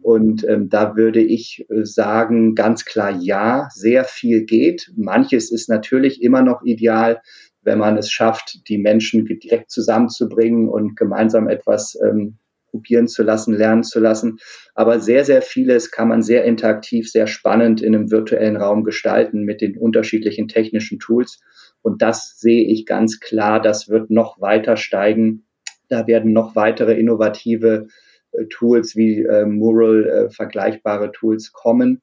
Und 0.00 0.44
ähm, 0.48 0.68
da 0.68 0.96
würde 0.96 1.22
ich 1.22 1.64
äh, 1.68 1.84
sagen, 1.84 2.54
ganz 2.54 2.84
klar 2.84 3.16
ja, 3.20 3.68
sehr 3.72 4.04
viel 4.04 4.44
geht. 4.44 4.90
Manches 4.96 5.52
ist 5.52 5.68
natürlich 5.68 6.22
immer 6.22 6.42
noch 6.42 6.62
ideal, 6.64 7.20
wenn 7.62 7.78
man 7.78 7.96
es 7.96 8.10
schafft, 8.10 8.68
die 8.68 8.78
Menschen 8.78 9.24
direkt 9.24 9.70
zusammenzubringen 9.70 10.68
und 10.68 10.96
gemeinsam 10.96 11.48
etwas 11.48 11.98
ähm, 12.02 12.38
probieren 12.70 13.06
zu 13.06 13.22
lassen, 13.22 13.54
lernen 13.54 13.84
zu 13.84 14.00
lassen. 14.00 14.38
Aber 14.74 14.98
sehr, 14.98 15.24
sehr 15.24 15.42
vieles 15.42 15.90
kann 15.90 16.08
man 16.08 16.22
sehr 16.22 16.44
interaktiv, 16.44 17.10
sehr 17.10 17.26
spannend 17.26 17.82
in 17.82 17.94
einem 17.94 18.10
virtuellen 18.10 18.56
Raum 18.56 18.82
gestalten 18.82 19.44
mit 19.44 19.60
den 19.60 19.76
unterschiedlichen 19.76 20.48
technischen 20.48 20.98
Tools. 20.98 21.40
Und 21.82 22.02
das 22.02 22.38
sehe 22.38 22.64
ich 22.66 22.86
ganz 22.86 23.20
klar, 23.20 23.60
das 23.60 23.88
wird 23.88 24.10
noch 24.10 24.40
weiter 24.40 24.76
steigen. 24.76 25.44
Da 25.88 26.06
werden 26.06 26.32
noch 26.32 26.56
weitere 26.56 26.94
innovative 26.94 27.88
äh, 28.32 28.46
Tools 28.46 28.96
wie 28.96 29.22
äh, 29.22 29.44
Mural, 29.44 30.08
äh, 30.08 30.30
vergleichbare 30.30 31.12
Tools 31.12 31.52
kommen 31.52 32.00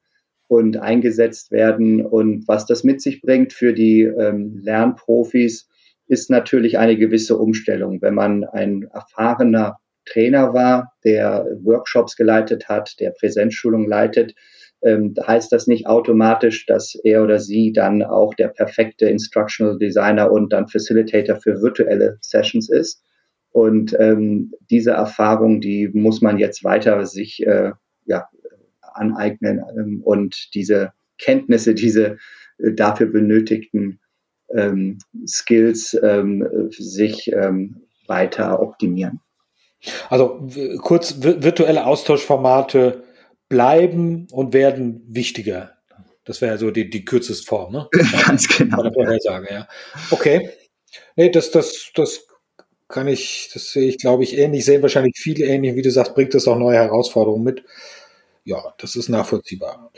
und 0.49 0.77
eingesetzt 0.77 1.51
werden. 1.51 2.03
Und 2.03 2.47
was 2.47 2.65
das 2.65 2.83
mit 2.83 3.01
sich 3.01 3.21
bringt 3.21 3.53
für 3.53 3.71
die 3.71 4.01
ähm, 4.01 4.59
Lernprofis, 4.61 5.69
ist 6.07 6.31
natürlich 6.31 6.79
eine 6.79 6.97
gewisse 6.97 7.37
Umstellung. 7.37 8.01
Wenn 8.01 8.15
man 8.15 8.43
ein 8.43 8.89
erfahrener 8.91 9.77
Trainer 10.05 10.55
war, 10.55 10.91
der 11.05 11.45
Workshops 11.61 12.15
geleitet 12.15 12.67
hat, 12.67 12.99
der 12.99 13.11
Präsenzschulung 13.11 13.87
leitet, 13.87 14.33
ähm, 14.81 15.13
heißt 15.21 15.51
das 15.51 15.67
nicht 15.67 15.85
automatisch, 15.85 16.65
dass 16.65 16.95
er 16.95 17.23
oder 17.23 17.37
sie 17.37 17.71
dann 17.71 18.01
auch 18.01 18.33
der 18.33 18.47
perfekte 18.47 19.05
Instructional 19.05 19.77
Designer 19.77 20.31
und 20.31 20.51
dann 20.51 20.67
Facilitator 20.67 21.35
für 21.35 21.61
virtuelle 21.61 22.17
Sessions 22.21 22.71
ist. 22.71 23.03
Und 23.51 23.95
ähm, 23.99 24.51
diese 24.71 24.91
Erfahrung, 24.91 25.61
die 25.61 25.89
muss 25.89 26.21
man 26.21 26.39
jetzt 26.39 26.63
weiter 26.63 27.05
sich 27.05 27.45
äh, 27.45 27.73
ja, 28.05 28.27
aneignen 28.95 29.61
ähm, 29.77 30.01
und 30.03 30.53
diese 30.53 30.93
Kenntnisse, 31.17 31.73
diese 31.75 32.17
äh, 32.57 32.73
dafür 32.73 33.07
benötigten 33.07 33.99
ähm, 34.55 34.97
Skills 35.27 35.97
ähm, 36.01 36.47
sich 36.69 37.31
ähm, 37.31 37.81
weiter 38.07 38.61
optimieren. 38.61 39.21
Also 40.09 40.47
kurz, 40.81 41.21
virtuelle 41.21 41.85
Austauschformate 41.85 43.03
bleiben 43.47 44.27
und 44.31 44.53
werden 44.53 45.03
wichtiger. 45.07 45.77
Das 46.25 46.41
wäre 46.41 46.57
so 46.57 46.69
die, 46.69 46.89
die 46.89 47.05
kürzeste 47.05 47.45
Form, 47.45 47.71
ne? 47.71 47.87
Ganz 48.27 48.47
genau. 48.47 48.83
Vorhersage, 48.93 49.47
ja. 49.51 49.67
Okay. 50.11 50.49
Nee, 51.15 51.29
das, 51.29 51.51
das, 51.51 51.91
das 51.95 52.27
kann 52.87 53.07
ich, 53.07 53.49
das 53.53 53.71
sehe 53.71 53.87
ich, 53.87 53.97
glaube 53.97 54.23
ich, 54.23 54.37
ähnlich, 54.37 54.65
sehen 54.65 54.81
wahrscheinlich 54.81 55.17
viele 55.17 55.45
ähnlich, 55.45 55.75
wie 55.75 55.81
du 55.81 55.91
sagst, 55.91 56.15
bringt 56.15 56.33
das 56.33 56.47
auch 56.47 56.57
neue 56.57 56.77
Herausforderungen 56.77 57.43
mit. 57.43 57.63
Ja, 58.43 58.73
das 58.77 58.95
ist 58.95 59.09
nachvollziehbar. 59.09 59.91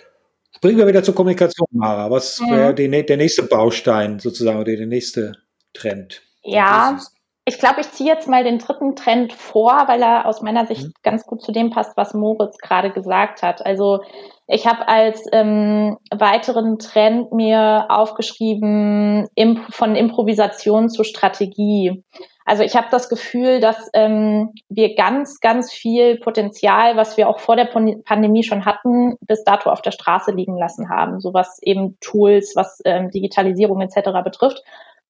Bringen 0.61 0.77
wir 0.77 0.87
wieder 0.87 1.03
zur 1.03 1.15
Kommunikation, 1.15 1.67
Mara. 1.71 2.11
Was 2.11 2.39
mhm. 2.39 2.51
wäre 2.51 3.03
der 3.03 3.17
nächste 3.17 3.43
Baustein 3.43 4.19
sozusagen 4.19 4.59
oder 4.59 4.75
der 4.75 4.85
nächste 4.85 5.33
Trend? 5.73 6.21
Ja, 6.43 6.99
ich 7.45 7.57
glaube, 7.57 7.81
ich 7.81 7.91
ziehe 7.91 8.13
jetzt 8.13 8.27
mal 8.27 8.43
den 8.43 8.59
dritten 8.59 8.95
Trend 8.95 9.33
vor, 9.33 9.85
weil 9.87 10.03
er 10.03 10.27
aus 10.27 10.41
meiner 10.41 10.67
Sicht 10.67 10.83
mhm. 10.83 10.93
ganz 11.01 11.25
gut 11.25 11.41
zu 11.41 11.51
dem 11.51 11.71
passt, 11.71 11.97
was 11.97 12.13
Moritz 12.13 12.57
gerade 12.57 12.91
gesagt 12.91 13.41
hat. 13.41 13.65
Also 13.65 14.01
ich 14.47 14.67
habe 14.67 14.87
als 14.87 15.25
ähm, 15.31 15.97
weiteren 16.11 16.77
Trend 16.77 17.31
mir 17.31 17.87
aufgeschrieben 17.89 19.27
imp 19.33 19.73
von 19.73 19.95
Improvisation 19.95 20.89
zu 20.89 21.03
Strategie. 21.03 22.03
Also 22.45 22.63
ich 22.63 22.75
habe 22.75 22.87
das 22.89 23.09
Gefühl, 23.09 23.59
dass 23.59 23.89
ähm, 23.93 24.53
wir 24.69 24.95
ganz, 24.95 25.39
ganz 25.39 25.71
viel 25.71 26.17
Potenzial, 26.17 26.97
was 26.97 27.17
wir 27.17 27.29
auch 27.29 27.39
vor 27.39 27.55
der 27.55 27.65
Pandemie 27.65 28.43
schon 28.43 28.65
hatten, 28.65 29.15
bis 29.21 29.43
dato 29.43 29.69
auf 29.69 29.81
der 29.81 29.91
Straße 29.91 30.31
liegen 30.31 30.57
lassen 30.57 30.89
haben, 30.89 31.19
so 31.19 31.33
was 31.33 31.61
eben 31.61 31.97
Tools, 31.99 32.53
was 32.55 32.81
ähm, 32.85 33.11
Digitalisierung 33.11 33.81
etc. 33.81 34.09
betrifft. 34.23 34.63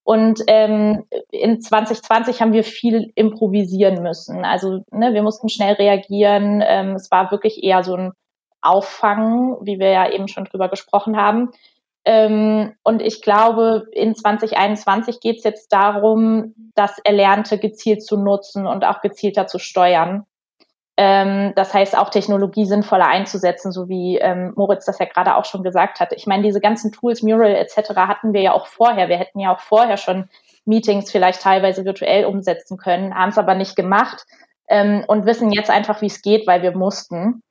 Und 0.04 0.42
ähm, 0.48 1.06
in 1.32 1.62
2020 1.62 2.42
haben 2.42 2.54
wir 2.54 2.64
viel 2.64 3.12
improvisieren 3.16 4.02
müssen. 4.02 4.44
Also 4.44 4.84
ne, 4.92 5.14
wir 5.14 5.22
mussten 5.22 5.48
schnell 5.48 5.76
reagieren. 5.76 6.62
Ähm, 6.66 6.96
es 6.96 7.12
war 7.12 7.32
wirklich 7.32 7.64
eher 7.64 7.84
so 7.84 7.96
ein 7.96 8.12
Auffangen, 8.62 9.58
wie 9.62 9.80
wir 9.80 9.90
ja 9.90 10.10
eben 10.10 10.28
schon 10.28 10.46
drüber 10.46 10.70
gesprochen 10.70 11.18
haben. 11.18 11.52
Ähm, 12.04 12.74
und 12.84 13.02
ich 13.02 13.22
glaube, 13.22 13.86
in 13.92 14.16
2021 14.16 15.20
geht 15.20 15.38
es 15.38 15.44
jetzt 15.44 15.72
darum, 15.72 16.56
das 16.74 16.98
Erlernte 17.04 17.60
gezielt 17.60 18.04
zu 18.04 18.18
nutzen 18.18 18.66
und 18.66 18.84
auch 18.86 19.02
gezielter 19.02 19.48
zu 19.48 19.60
steuern. 19.60 20.26
Ähm, 20.98 21.54
das 21.56 21.74
heißt, 21.74 21.98
auch 21.98 22.10
Technologie 22.10 22.66
sinnvoller 22.66 23.08
einzusetzen, 23.08 23.72
so 23.72 23.88
wie 23.88 24.18
ähm, 24.18 24.54
Moritz 24.56 24.86
das 24.86 25.00
ja 25.00 25.06
gerade 25.06 25.36
auch 25.36 25.46
schon 25.46 25.64
gesagt 25.64 26.00
hat. 26.00 26.12
Ich 26.14 26.28
meine, 26.28 26.44
diese 26.44 26.60
ganzen 26.60 26.92
Tools, 26.92 27.22
Mural 27.22 27.56
etc. 27.56 27.96
hatten 27.96 28.34
wir 28.34 28.42
ja 28.42 28.54
auch 28.54 28.68
vorher. 28.68 29.08
Wir 29.08 29.18
hätten 29.18 29.40
ja 29.40 29.54
auch 29.54 29.62
vorher 29.62 29.98
schon 29.98 30.30
Meetings 30.66 31.12
vielleicht 31.12 31.42
teilweise 31.42 31.86
virtuell 31.86 32.26
umsetzen 32.26 32.78
können, 32.78 33.16
haben 33.16 33.30
es 33.30 33.38
aber 33.38 33.56
nicht 33.56 33.76
gemacht 33.76 34.26
ähm, 34.68 35.04
und 35.08 35.26
wissen 35.26 35.52
jetzt 35.52 35.70
einfach, 35.70 36.02
wie 36.02 36.08
es 36.08 36.22
geht, 36.22 36.46
weil 36.48 36.62
wir 36.62 36.76
mussten. 36.76 37.42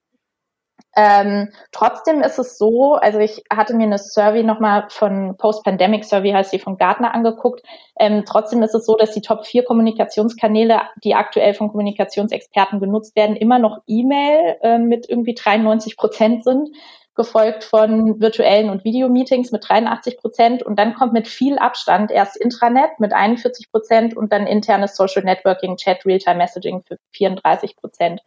Ähm, 0.97 1.50
trotzdem 1.70 2.20
ist 2.20 2.38
es 2.38 2.59
so, 2.59 2.94
also 2.94 3.18
ich 3.20 3.44
hatte 3.49 3.75
mir 3.75 3.85
eine 3.85 3.99
Survey 3.99 4.42
nochmal 4.42 4.87
von 4.88 5.37
Post-Pandemic 5.37 6.04
Survey, 6.04 6.32
heißt 6.32 6.52
die 6.52 6.59
von 6.59 6.78
Gartner 6.78 7.14
angeguckt. 7.14 7.62
Ähm, 7.99 8.25
trotzdem 8.26 8.62
ist 8.62 8.75
es 8.75 8.87
so, 8.87 8.97
dass 8.97 9.12
die 9.12 9.20
Top 9.20 9.47
4 9.47 9.64
Kommunikationskanäle, 9.64 10.80
die 11.04 11.14
aktuell 11.14 11.54
von 11.54 11.68
Kommunikationsexperten 11.68 12.80
genutzt 12.80 13.14
werden, 13.14 13.37
immer 13.37 13.59
noch 13.59 13.78
E-Mail 13.87 14.56
äh, 14.62 14.78
mit 14.78 15.09
irgendwie 15.09 15.35
93 15.35 15.97
Prozent 15.97 16.44
sind 16.44 16.70
gefolgt 17.14 17.64
von 17.64 18.21
virtuellen 18.21 18.71
und 18.71 18.85
Videomeetings 18.85 19.50
mit 19.52 19.69
83 19.69 20.19
Prozent 20.19 20.62
und 20.62 20.79
dann 20.79 20.95
kommt 20.95 21.12
mit 21.12 21.29
viel 21.29 21.59
Abstand 21.59 22.11
erst 22.11 22.37
Intranet 22.37 22.99
mit 22.99 23.12
41 23.12 23.71
Prozent 23.71 24.17
und 24.17 24.33
dann 24.33 24.47
internes 24.47 24.97
Social 24.97 25.25
Networking, 25.25 25.76
Chat, 25.76 26.07
Realtime 26.07 26.37
Messaging 26.37 26.83
für 26.87 26.97
34 27.12 27.76
Prozent. 27.76 28.23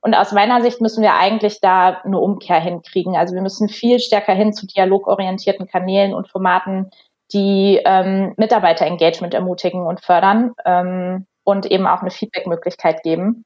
Und 0.00 0.14
aus 0.14 0.32
meiner 0.32 0.62
Sicht 0.62 0.80
müssen 0.80 1.02
wir 1.02 1.14
eigentlich 1.14 1.60
da 1.60 2.00
eine 2.04 2.18
Umkehr 2.18 2.60
hinkriegen. 2.60 3.16
Also 3.16 3.34
wir 3.34 3.42
müssen 3.42 3.68
viel 3.68 3.98
stärker 3.98 4.34
hin 4.34 4.52
zu 4.52 4.66
dialogorientierten 4.66 5.66
Kanälen 5.66 6.14
und 6.14 6.28
Formaten, 6.28 6.90
die 7.32 7.80
ähm, 7.84 8.34
Mitarbeiterengagement 8.36 9.34
ermutigen 9.34 9.82
und 9.82 10.00
fördern 10.00 10.54
ähm, 10.64 11.26
und 11.44 11.66
eben 11.66 11.86
auch 11.86 12.00
eine 12.00 12.10
Feedback-Möglichkeit 12.10 13.02
geben. 13.02 13.44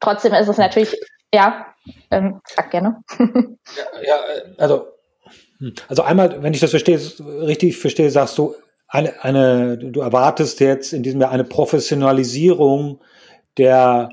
Trotzdem 0.00 0.34
ist 0.34 0.48
es 0.48 0.58
natürlich 0.58 0.98
ja, 1.32 1.66
ähm, 2.10 2.40
sag 2.44 2.70
gerne. 2.70 3.02
ja, 3.18 4.02
ja, 4.02 4.16
also, 4.58 4.88
hm. 5.58 5.74
also 5.88 6.02
einmal, 6.02 6.42
wenn 6.42 6.54
ich 6.54 6.60
das 6.60 6.70
verstehe, 6.70 7.00
richtig 7.42 7.76
verstehe, 7.76 8.10
sagst 8.10 8.36
du, 8.38 8.54
eine, 8.88 9.22
eine, 9.22 9.78
du 9.78 10.00
erwartest 10.00 10.58
jetzt 10.60 10.92
in 10.92 11.02
diesem 11.02 11.20
Jahr 11.20 11.30
eine 11.30 11.44
Professionalisierung 11.44 13.00
der 13.56 14.10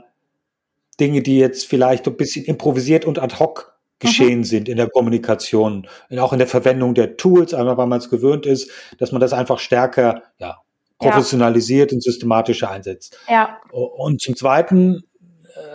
Dinge, 0.99 1.21
die 1.21 1.39
jetzt 1.39 1.65
vielleicht 1.65 2.07
ein 2.07 2.17
bisschen 2.17 2.45
improvisiert 2.45 3.05
und 3.05 3.19
ad 3.19 3.35
hoc 3.39 3.77
geschehen 3.99 4.39
mhm. 4.39 4.43
sind 4.43 4.69
in 4.69 4.77
der 4.77 4.89
Kommunikation, 4.89 5.87
und 6.09 6.19
auch 6.19 6.31
in 6.31 6.39
der 6.39 6.47
Verwendung 6.47 6.93
der 6.93 7.17
Tools, 7.17 7.53
einmal 7.53 7.77
weil 7.77 7.87
man 7.87 7.99
es 7.99 8.09
gewöhnt 8.09 8.45
ist, 8.45 8.69
dass 8.99 9.11
man 9.11 9.21
das 9.21 9.33
einfach 9.33 9.57
stärker 9.57 10.21
ja, 10.37 10.57
professionalisiert 10.99 11.91
ja. 11.91 11.95
und 11.95 12.03
systematischer 12.03 12.69
einsetzt. 12.69 13.17
Ja. 13.27 13.59
Und 13.71 14.21
zum 14.21 14.35
Zweiten 14.35 15.03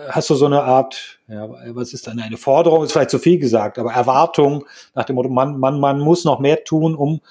hast 0.09 0.29
du 0.29 0.35
so 0.35 0.45
eine 0.45 0.63
Art, 0.63 1.19
ja, 1.27 1.49
was 1.75 1.93
ist 1.93 2.07
dann 2.07 2.19
eine 2.19 2.37
Forderung, 2.37 2.83
ist 2.83 2.91
vielleicht 2.91 3.09
zu 3.09 3.19
viel 3.19 3.39
gesagt, 3.39 3.79
aber 3.79 3.93
Erwartung 3.93 4.65
nach 4.93 5.05
dem 5.05 5.15
Motto, 5.15 5.29
man, 5.29 5.59
man, 5.59 5.79
man 5.79 5.99
muss 5.99 6.25
noch 6.25 6.39
mehr 6.39 6.63
tun, 6.63 6.95
um 6.95 7.21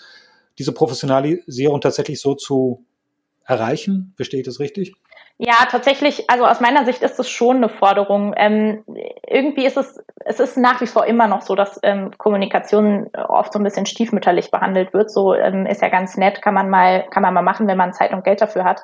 diese 0.58 0.72
Professionalisierung 0.72 1.80
tatsächlich 1.80 2.20
so 2.20 2.34
zu 2.34 2.84
erreichen? 3.44 4.12
Verstehe 4.16 4.40
ich 4.40 4.46
das 4.46 4.60
richtig? 4.60 4.94
Ja, 5.38 5.54
tatsächlich, 5.68 6.30
also 6.30 6.46
aus 6.46 6.60
meiner 6.60 6.84
Sicht 6.84 7.02
ist 7.02 7.18
es 7.18 7.28
schon 7.28 7.56
eine 7.56 7.68
Forderung. 7.68 8.32
Ähm, 8.36 8.84
irgendwie 9.26 9.66
ist 9.66 9.76
es, 9.76 10.00
es 10.24 10.38
ist 10.38 10.56
nach 10.56 10.80
wie 10.80 10.86
vor 10.86 11.06
immer 11.06 11.26
noch 11.26 11.42
so, 11.42 11.56
dass 11.56 11.80
ähm, 11.82 12.12
Kommunikation 12.16 13.10
oft 13.14 13.52
so 13.52 13.58
ein 13.58 13.64
bisschen 13.64 13.86
stiefmütterlich 13.86 14.50
behandelt 14.50 14.92
wird. 14.92 15.10
So 15.10 15.34
ähm, 15.34 15.66
ist 15.66 15.82
ja 15.82 15.88
ganz 15.88 16.16
nett, 16.16 16.42
kann 16.42 16.54
man 16.54 16.70
mal, 16.70 17.06
kann 17.10 17.22
man 17.22 17.34
mal 17.34 17.42
machen, 17.42 17.66
wenn 17.66 17.76
man 17.76 17.92
Zeit 17.92 18.12
und 18.12 18.24
Geld 18.24 18.40
dafür 18.40 18.64
hat. 18.64 18.82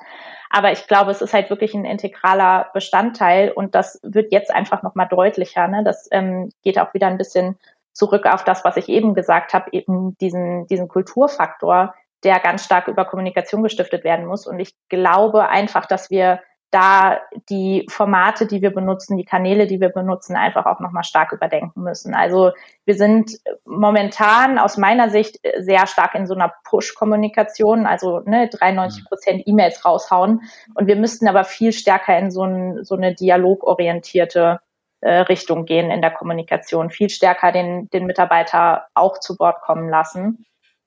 Aber 0.51 0.73
ich 0.73 0.87
glaube, 0.87 1.11
es 1.11 1.21
ist 1.21 1.35
halt 1.35 1.51
wirklich 1.51 1.75
ein 1.75 1.85
integraler 1.85 2.71
Bestandteil 2.73 3.51
und 3.51 3.75
das 3.75 4.01
wird 4.03 4.33
jetzt 4.33 4.51
einfach 4.51 4.83
nochmal 4.83 5.07
deutlicher. 5.09 5.69
Ne? 5.69 5.85
Das 5.85 6.09
ähm, 6.11 6.51
geht 6.65 6.79
auch 6.81 6.95
wieder 6.95 7.07
ein 7.07 7.19
bisschen 7.19 7.59
zurück 7.93 8.27
auf 8.27 8.45
das, 8.45 8.65
was 8.65 8.77
ich 8.77 8.89
eben 8.89 9.15
gesagt 9.15 9.53
habe, 9.55 9.67
eben 9.73 10.17
diesen, 10.19 10.67
diesen 10.69 10.89
Kulturfaktor, 10.89 11.95
der 12.25 12.41
ganz 12.41 12.65
stark 12.65 12.89
über 12.89 13.05
Kommunikation 13.05 13.63
gestiftet 13.63 14.05
werden 14.05 14.27
muss. 14.27 14.47
Und 14.47 14.59
ich 14.61 14.75
glaube 14.89 15.49
einfach, 15.49 15.87
dass 15.87 16.11
wir 16.11 16.41
da 16.71 17.19
die 17.49 17.87
Formate, 17.89 18.47
die 18.47 18.61
wir 18.61 18.75
benutzen, 18.75 19.17
die 19.17 19.25
Kanäle, 19.25 19.67
die 19.67 19.81
wir 19.81 19.89
benutzen, 19.89 20.37
einfach 20.37 20.67
auch 20.67 20.81
nochmal 20.81 21.05
stark 21.05 21.33
überdenken 21.33 21.83
müssen. 21.83 22.15
Also 22.15 22.53
wir 22.85 22.95
sind 22.95 23.39
momentan 23.65 24.59
aus 24.59 24.77
meiner 24.77 25.09
Sicht 25.09 25.39
sehr 25.59 25.87
stark 25.87 26.15
in 26.15 26.27
so 26.27 26.35
einer 26.35 26.53
Push-Kommunikation, 26.65 27.87
also 27.87 28.21
ne, 28.21 28.51
93 28.51 29.07
Prozent 29.07 29.43
E-Mails 29.47 29.85
raushauen. 29.85 30.43
Und 30.75 30.87
wir 30.87 30.97
müssten 30.97 31.27
aber 31.27 31.45
viel 31.45 31.73
stärker 31.73 32.19
in 32.19 32.31
so, 32.31 32.45
ein, 32.45 32.85
so 32.85 32.97
eine 32.97 33.15
dialogorientierte 33.15 34.61
äh, 35.01 35.21
Richtung 35.21 35.65
gehen 35.65 35.91
in 35.91 36.03
der 36.03 36.11
Kommunikation, 36.11 36.91
viel 36.91 37.09
stärker 37.09 37.51
den, 37.51 37.89
den 37.91 38.05
Mitarbeiter 38.05 38.89
auch 38.95 39.19
zu 39.21 39.39
Wort 39.39 39.63
kommen 39.63 39.89
lassen. 39.89 40.45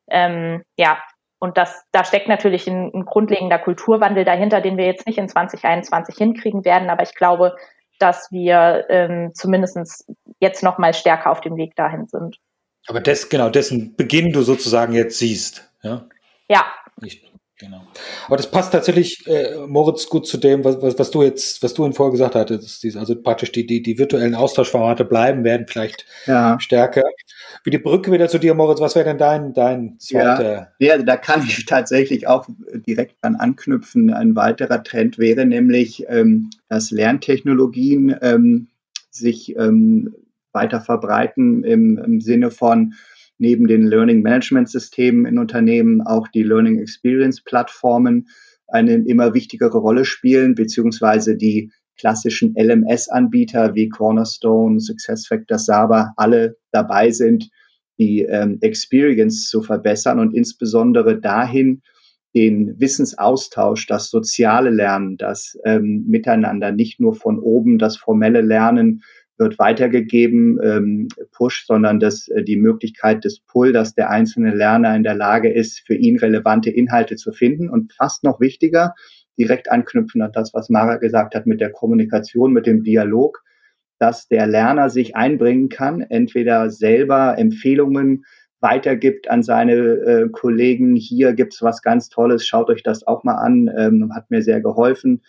Ähm, 0.09 0.63
ja, 0.77 0.99
und 1.41 1.57
das, 1.57 1.85
da 1.91 2.05
steckt 2.05 2.27
natürlich 2.27 2.67
ein, 2.67 2.93
ein 2.93 3.03
grundlegender 3.03 3.57
Kulturwandel 3.57 4.25
dahinter, 4.25 4.61
den 4.61 4.77
wir 4.77 4.85
jetzt 4.85 5.07
nicht 5.07 5.17
in 5.17 5.27
2021 5.27 6.15
hinkriegen 6.15 6.63
werden. 6.65 6.91
Aber 6.91 7.01
ich 7.01 7.15
glaube, 7.15 7.55
dass 7.97 8.31
wir 8.31 8.85
ähm, 8.89 9.31
zumindest 9.33 10.05
jetzt 10.39 10.61
noch 10.61 10.77
mal 10.77 10.93
stärker 10.93 11.31
auf 11.31 11.41
dem 11.41 11.57
Weg 11.57 11.75
dahin 11.75 12.05
sind. 12.05 12.37
Aber 12.87 12.99
das, 12.99 13.27
genau, 13.27 13.49
dessen 13.49 13.95
Beginn 13.95 14.31
du 14.31 14.43
sozusagen 14.43 14.93
jetzt 14.93 15.17
siehst. 15.17 15.67
Ja. 15.81 16.05
Ja. 16.47 16.65
Ich, 17.01 17.30
genau. 17.61 17.81
Aber 18.27 18.35
das 18.35 18.51
passt 18.51 18.73
tatsächlich, 18.73 19.25
äh, 19.27 19.55
Moritz, 19.67 20.07
gut 20.07 20.27
zu 20.27 20.37
dem, 20.37 20.65
was, 20.65 20.81
was, 20.81 20.99
was 20.99 21.11
du 21.11 21.23
jetzt, 21.23 21.63
was 21.63 21.73
du 21.73 21.85
in 21.85 21.93
vorher 21.93 22.11
gesagt 22.11 22.35
hattest. 22.35 22.85
Also 22.97 23.15
praktisch 23.15 23.53
die, 23.53 23.65
die, 23.65 23.81
die 23.81 23.97
virtuellen 23.97 24.35
Austauschformate 24.35 25.05
bleiben, 25.05 25.45
werden 25.45 25.67
vielleicht 25.67 26.05
ja. 26.25 26.59
stärker 26.59 27.03
wie 27.63 27.69
die 27.69 27.77
Brücke 27.77 28.11
wieder 28.11 28.27
zu 28.27 28.39
dir, 28.39 28.53
Moritz. 28.53 28.81
Was 28.81 28.95
wäre 28.95 29.05
denn 29.05 29.17
dein, 29.17 29.53
dein 29.53 29.99
zweiter? 29.99 30.73
Ja, 30.79 30.95
ja, 30.95 30.97
da 30.97 31.17
kann 31.17 31.43
ich 31.43 31.65
tatsächlich 31.65 32.27
auch 32.27 32.47
direkt 32.87 33.23
dran 33.23 33.35
anknüpfen. 33.35 34.11
Ein 34.11 34.35
weiterer 34.35 34.83
Trend 34.83 35.17
wäre 35.17 35.45
nämlich, 35.45 36.05
ähm, 36.09 36.49
dass 36.69 36.91
Lerntechnologien 36.91 38.15
ähm, 38.21 38.67
sich 39.11 39.55
ähm, 39.57 40.15
weiter 40.53 40.81
verbreiten 40.81 41.63
im, 41.63 41.97
im 41.97 42.21
Sinne 42.21 42.51
von 42.51 42.95
neben 43.41 43.67
den 43.67 43.87
Learning 43.87 44.21
Management 44.21 44.69
Systemen 44.69 45.25
in 45.25 45.39
Unternehmen 45.39 46.01
auch 46.01 46.27
die 46.27 46.43
Learning 46.43 46.79
Experience 46.79 47.43
Plattformen 47.43 48.27
eine 48.67 48.93
immer 48.93 49.33
wichtigere 49.33 49.79
Rolle 49.79 50.05
spielen, 50.05 50.53
beziehungsweise 50.53 51.35
die 51.35 51.71
klassischen 51.99 52.53
LMS-Anbieter 52.55 53.73
wie 53.73 53.89
Cornerstone, 53.89 54.79
SuccessFactors, 54.79 55.65
Saba 55.65 56.13
alle 56.17 56.55
dabei 56.71 57.09
sind, 57.09 57.49
die 57.97 58.21
ähm, 58.21 58.59
Experience 58.61 59.49
zu 59.49 59.63
verbessern 59.63 60.19
und 60.19 60.35
insbesondere 60.35 61.19
dahin, 61.19 61.81
den 62.35 62.79
Wissensaustausch, 62.79 63.87
das 63.87 64.09
soziale 64.09 64.69
Lernen, 64.69 65.17
das 65.17 65.57
ähm, 65.65 66.05
Miteinander, 66.07 66.71
nicht 66.71 66.99
nur 66.99 67.15
von 67.15 67.39
oben 67.39 67.77
das 67.77 67.97
formelle 67.97 68.41
Lernen 68.41 69.01
wird 69.37 69.57
weitergegeben, 69.59 70.59
ähm, 70.63 71.07
Push, 71.31 71.65
sondern 71.65 71.99
dass 71.99 72.27
äh, 72.27 72.43
die 72.43 72.57
Möglichkeit 72.57 73.23
des 73.23 73.39
Pull, 73.39 73.73
dass 73.73 73.95
der 73.95 74.09
einzelne 74.09 74.53
Lerner 74.53 74.95
in 74.95 75.03
der 75.03 75.15
Lage 75.15 75.51
ist, 75.51 75.81
für 75.85 75.95
ihn 75.95 76.19
relevante 76.19 76.69
Inhalte 76.69 77.15
zu 77.15 77.31
finden 77.31 77.69
und 77.69 77.93
fast 77.93 78.23
noch 78.23 78.39
wichtiger, 78.39 78.93
direkt 79.37 79.71
anknüpfen 79.71 80.21
an 80.21 80.31
das, 80.31 80.53
was 80.53 80.69
Mara 80.69 80.97
gesagt 80.97 81.33
hat 81.35 81.47
mit 81.47 81.61
der 81.61 81.71
Kommunikation, 81.71 82.53
mit 82.53 82.67
dem 82.67 82.83
Dialog, 82.83 83.41
dass 83.99 84.27
der 84.27 84.47
Lerner 84.47 84.89
sich 84.89 85.15
einbringen 85.15 85.69
kann, 85.69 86.01
entweder 86.01 86.69
selber 86.69 87.37
Empfehlungen 87.37 88.25
weitergibt 88.59 89.29
an 89.29 89.41
seine 89.43 89.73
äh, 89.73 90.29
Kollegen, 90.31 90.95
hier 90.95 91.33
gibt's 91.33 91.61
was 91.61 91.81
ganz 91.81 92.09
Tolles, 92.09 92.45
schaut 92.45 92.69
euch 92.69 92.83
das 92.83 93.05
auch 93.07 93.23
mal 93.23 93.35
an, 93.35 93.69
ähm, 93.75 94.11
hat 94.13 94.29
mir 94.29 94.41
sehr 94.43 94.61
geholfen. 94.61 95.21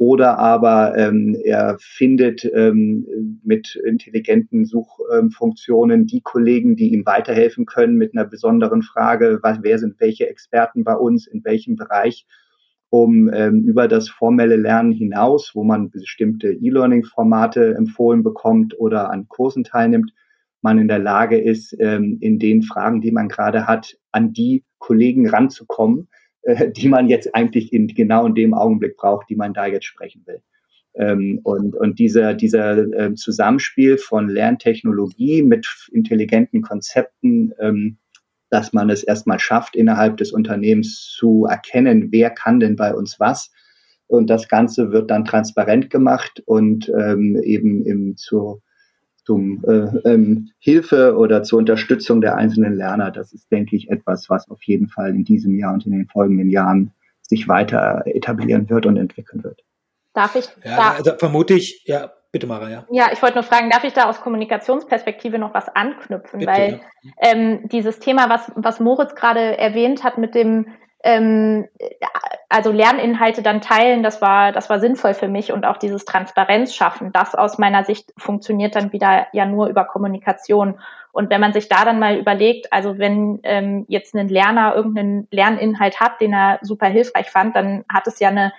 Oder 0.00 0.38
aber 0.38 0.96
ähm, 0.96 1.36
er 1.44 1.76
findet 1.78 2.50
ähm, 2.54 3.06
mit 3.44 3.78
intelligenten 3.84 4.64
Suchfunktionen 4.64 6.06
die 6.06 6.22
Kollegen, 6.22 6.74
die 6.74 6.94
ihm 6.94 7.04
weiterhelfen 7.04 7.66
können 7.66 7.96
mit 7.96 8.16
einer 8.16 8.24
besonderen 8.24 8.80
Frage, 8.80 9.40
was, 9.42 9.58
wer 9.60 9.78
sind 9.78 10.00
welche 10.00 10.26
Experten 10.26 10.84
bei 10.84 10.94
uns, 10.94 11.26
in 11.26 11.44
welchem 11.44 11.76
Bereich, 11.76 12.26
um 12.88 13.28
ähm, 13.30 13.62
über 13.64 13.88
das 13.88 14.08
formelle 14.08 14.56
Lernen 14.56 14.92
hinaus, 14.92 15.50
wo 15.52 15.64
man 15.64 15.90
bestimmte 15.90 16.50
E-Learning-Formate 16.50 17.74
empfohlen 17.74 18.22
bekommt 18.22 18.80
oder 18.80 19.10
an 19.10 19.28
Kursen 19.28 19.64
teilnimmt, 19.64 20.14
man 20.62 20.78
in 20.78 20.88
der 20.88 20.98
Lage 20.98 21.38
ist, 21.38 21.76
ähm, 21.78 22.16
in 22.22 22.38
den 22.38 22.62
Fragen, 22.62 23.02
die 23.02 23.12
man 23.12 23.28
gerade 23.28 23.66
hat, 23.66 23.98
an 24.12 24.32
die 24.32 24.64
Kollegen 24.78 25.28
ranzukommen, 25.28 26.08
äh, 26.42 26.70
die 26.70 26.88
man 26.88 27.08
jetzt 27.08 27.34
eigentlich 27.34 27.72
in 27.72 27.88
genau 27.88 28.26
in 28.26 28.34
dem 28.34 28.54
Augenblick 28.54 28.96
braucht, 28.96 29.28
die 29.28 29.36
man 29.36 29.54
da 29.54 29.66
jetzt 29.66 29.86
sprechen 29.86 30.22
will. 30.26 30.42
Ähm, 30.94 31.40
und, 31.44 31.76
und 31.76 31.98
dieser, 31.98 32.34
dieser 32.34 32.78
äh, 32.78 33.14
Zusammenspiel 33.14 33.98
von 33.98 34.28
Lerntechnologie 34.28 35.42
mit 35.42 35.66
intelligenten 35.92 36.62
Konzepten, 36.62 37.52
ähm, 37.60 37.98
dass 38.50 38.72
man 38.72 38.90
es 38.90 39.04
erstmal 39.04 39.38
schafft, 39.38 39.76
innerhalb 39.76 40.16
des 40.16 40.32
Unternehmens 40.32 41.14
zu 41.16 41.46
erkennen, 41.48 42.08
wer 42.10 42.30
kann 42.30 42.58
denn 42.58 42.74
bei 42.74 42.92
uns 42.92 43.20
was. 43.20 43.52
Und 44.08 44.28
das 44.28 44.48
Ganze 44.48 44.90
wird 44.90 45.10
dann 45.10 45.24
transparent 45.24 45.88
gemacht 45.88 46.42
und 46.46 46.90
ähm, 46.98 47.40
eben 47.44 47.86
im, 47.86 48.16
zur 48.16 48.60
zum 49.30 49.62
äh, 49.64 50.10
ähm, 50.10 50.50
Hilfe 50.58 51.16
oder 51.16 51.44
zur 51.44 51.60
Unterstützung 51.60 52.20
der 52.20 52.34
einzelnen 52.34 52.74
Lerner. 52.74 53.12
Das 53.12 53.32
ist, 53.32 53.48
denke 53.52 53.76
ich, 53.76 53.88
etwas, 53.88 54.28
was 54.28 54.50
auf 54.50 54.60
jeden 54.64 54.88
Fall 54.88 55.10
in 55.10 55.22
diesem 55.22 55.56
Jahr 55.56 55.72
und 55.72 55.86
in 55.86 55.92
den 55.92 56.08
folgenden 56.08 56.50
Jahren 56.50 56.90
sich 57.22 57.46
weiter 57.46 58.02
etablieren 58.06 58.68
wird 58.68 58.86
und 58.86 58.96
entwickeln 58.96 59.44
wird. 59.44 59.62
Darf 60.14 60.34
ich? 60.34 60.46
Ja, 60.64 60.76
da, 60.76 60.90
also 60.96 61.12
vermute 61.16 61.54
ich, 61.54 61.84
ja, 61.84 62.10
bitte 62.32 62.48
Mara, 62.48 62.68
ja. 62.70 62.84
Ja, 62.90 63.10
ich 63.12 63.22
wollte 63.22 63.36
nur 63.36 63.44
fragen, 63.44 63.70
darf 63.70 63.84
ich 63.84 63.92
da 63.92 64.10
aus 64.10 64.20
Kommunikationsperspektive 64.20 65.38
noch 65.38 65.54
was 65.54 65.68
anknüpfen? 65.68 66.40
Bitte, 66.40 66.50
Weil 66.50 66.80
ja. 67.02 67.12
ähm, 67.30 67.68
dieses 67.68 68.00
Thema, 68.00 68.28
was, 68.28 68.50
was 68.56 68.80
Moritz 68.80 69.14
gerade 69.14 69.56
erwähnt 69.58 70.02
hat 70.02 70.18
mit 70.18 70.34
dem 70.34 70.66
ähm, 71.02 71.68
also 72.48 72.72
Lerninhalte 72.72 73.42
dann 73.42 73.60
teilen, 73.60 74.02
das 74.02 74.20
war, 74.20 74.52
das 74.52 74.68
war 74.68 74.80
sinnvoll 74.80 75.14
für 75.14 75.28
mich 75.28 75.52
und 75.52 75.64
auch 75.64 75.76
dieses 75.76 76.04
Transparenz 76.04 76.74
schaffen, 76.74 77.12
das 77.12 77.34
aus 77.34 77.58
meiner 77.58 77.84
Sicht 77.84 78.12
funktioniert 78.18 78.74
dann 78.74 78.92
wieder 78.92 79.28
ja 79.32 79.46
nur 79.46 79.68
über 79.68 79.84
Kommunikation. 79.84 80.78
Und 81.12 81.30
wenn 81.30 81.40
man 81.40 81.52
sich 81.52 81.68
da 81.68 81.84
dann 81.84 81.98
mal 81.98 82.16
überlegt, 82.16 82.72
also 82.72 82.98
wenn 82.98 83.40
ähm, 83.42 83.84
jetzt 83.88 84.14
ein 84.14 84.28
Lerner 84.28 84.74
irgendeinen 84.74 85.26
Lerninhalt 85.30 86.00
hat, 86.00 86.20
den 86.20 86.32
er 86.32 86.58
super 86.62 86.86
hilfreich 86.86 87.30
fand, 87.30 87.56
dann 87.56 87.84
hat 87.88 88.06
es 88.06 88.20
ja 88.20 88.28
eine 88.28 88.52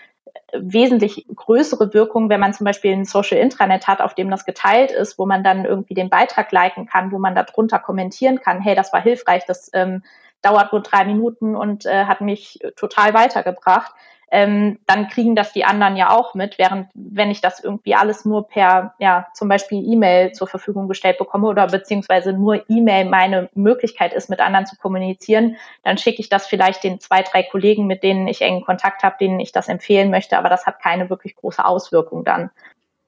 wesentlich 0.54 1.26
größere 1.34 1.94
Wirkung, 1.94 2.30
wenn 2.30 2.40
man 2.40 2.54
zum 2.54 2.66
Beispiel 2.66 2.92
ein 2.92 3.06
Social 3.06 3.38
Intranet 3.38 3.88
hat, 3.88 4.02
auf 4.02 4.16
dem 4.16 4.30
das 4.30 4.46
geteilt 4.46 4.92
ist, 4.92 5.18
wo 5.18 5.26
man 5.26 5.44
dann 5.44 5.66
irgendwie 5.66 5.94
den 5.94 6.10
Beitrag 6.10 6.52
liken 6.52 6.88
kann, 6.88 7.12
wo 7.12 7.20
man 7.20 7.36
darunter 7.36 7.80
kommentieren 7.80 8.40
kann, 8.42 8.62
hey, 8.62 8.76
das 8.76 8.92
war 8.92 9.02
hilfreich, 9.02 9.46
das 9.46 9.70
ähm, 9.74 10.04
dauert 10.42 10.72
nur 10.72 10.82
drei 10.82 11.06
Minuten 11.06 11.56
und 11.56 11.86
äh, 11.86 12.06
hat 12.06 12.22
mich 12.22 12.60
total 12.76 13.14
weitergebracht. 13.14 13.94
Ähm, 14.34 14.80
dann 14.88 15.10
kriegen 15.10 15.36
das 15.36 15.52
die 15.52 15.66
anderen 15.66 15.98
ja 15.98 16.10
auch 16.10 16.36
mit, 16.36 16.58
während 16.58 16.88
wenn 16.94 17.30
ich 17.30 17.42
das 17.42 17.62
irgendwie 17.62 17.96
alles 17.96 18.24
nur 18.24 18.48
per, 18.48 18.96
ja, 18.98 19.28
zum 19.34 19.50
Beispiel 19.50 19.84
E-Mail 19.86 20.32
zur 20.32 20.48
Verfügung 20.48 20.88
gestellt 20.88 21.18
bekomme 21.18 21.50
oder 21.50 21.68
beziehungsweise 21.68 22.32
nur 22.32 22.64
E-Mail 22.70 23.10
meine 23.10 23.50
Möglichkeit 23.56 24.14
ist, 24.14 24.30
mit 24.30 24.40
anderen 24.40 24.66
zu 24.66 24.78
kommunizieren, 24.78 25.58
dann 25.84 25.98
schicke 25.98 26.22
ich 26.22 26.30
das 26.30 26.48
vielleicht 26.48 26.86
den 26.86 27.02
zwei, 27.02 27.24
drei 27.24 27.44
Kollegen, 27.44 27.88
mit 27.88 28.04
denen 28.04 28.26
ich 28.30 28.42
engen 28.42 28.64
Kontakt 28.64 29.04
habe, 29.04 29.18
denen 29.20 29.42
ich 29.42 29.52
das 29.52 29.68
empfehlen 29.68 30.10
möchte, 30.10 30.38
aber 30.38 30.48
das 30.48 30.66
hat 30.66 30.82
keine 30.82 31.10
wirklich 31.10 31.36
große 31.36 31.66
Auswirkung 31.66 32.24
dann. 32.24 32.52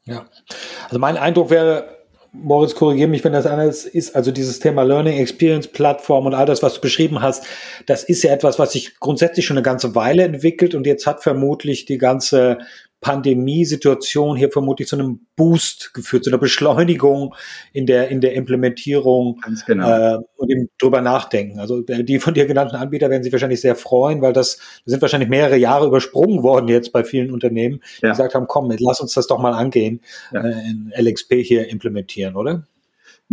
Ja, 0.04 0.26
also 0.84 1.00
mein 1.00 1.16
Eindruck 1.16 1.50
wäre, 1.50 2.03
Moritz, 2.34 2.74
korrigiere 2.74 3.08
mich, 3.08 3.24
wenn 3.24 3.34
das 3.34 3.46
anders 3.46 3.86
ist. 3.86 4.16
Also 4.16 4.32
dieses 4.32 4.60
Thema 4.60 4.82
Learning 4.82 5.18
Experience 5.20 5.68
Plattform 5.68 6.26
und 6.26 6.34
all 6.34 6.48
das, 6.48 6.64
was 6.64 6.74
du 6.76 6.82
beschrieben 6.82 7.22
hast, 7.22 7.46
das 7.86 8.04
ist 8.04 8.24
ja 8.24 8.32
etwas, 8.32 8.58
was 8.58 8.74
sich 8.74 9.00
grundsätzlich 9.00 9.46
schon 9.46 9.58
eine 9.58 9.64
ganze 9.64 9.94
Weile 9.94 10.24
entwickelt 10.24 10.74
und 10.74 10.88
jetzt 10.88 11.06
hat 11.06 11.22
vermutlich 11.22 11.86
die 11.86 12.00
ganze 12.00 12.58
Pandemiesituation 13.04 14.36
hier 14.36 14.50
vermutlich 14.50 14.88
zu 14.88 14.96
einem 14.96 15.28
Boost 15.36 15.94
geführt, 15.94 16.24
zu 16.24 16.32
einer 16.32 16.40
Beschleunigung 16.40 17.36
in 17.74 17.86
der, 17.86 18.10
in 18.10 18.22
der 18.22 18.34
Implementierung 18.34 19.40
Ganz 19.42 19.66
genau. 19.66 20.16
äh, 20.16 20.18
und 20.38 20.50
im 20.50 20.70
drüber 20.80 21.02
nachdenken. 21.02 21.60
Also 21.60 21.82
die 21.82 22.20
von 22.20 22.34
dir 22.34 22.48
genannten 22.48 22.76
Anbieter 22.76 23.10
werden 23.12 23.22
sich 23.22 23.32
wahrscheinlich 23.32 23.62
sehr 23.62 23.76
freuen, 23.76 24.22
weil 24.22 24.34
das, 24.34 24.58
das 24.58 24.82
sind 24.86 25.02
wahrscheinlich 25.02 25.30
mehrere 25.30 25.58
Jahre 25.58 25.86
übersprungen 25.86 26.42
worden 26.42 26.68
jetzt 26.68 26.92
bei 26.92 27.04
vielen 27.04 27.32
Unternehmen, 27.32 27.82
die 28.02 28.08
gesagt 28.08 28.34
haben, 28.34 28.48
komm, 28.48 28.74
lass 28.80 29.00
uns 29.02 29.14
das 29.14 29.28
doch 29.28 29.40
mal 29.40 29.54
angehen, 29.54 30.02
ja. 30.32 30.42
äh, 30.42 30.52
in 30.70 30.94
LXP 30.98 31.44
hier 31.44 31.70
implementieren, 31.70 32.36
oder? 32.36 32.64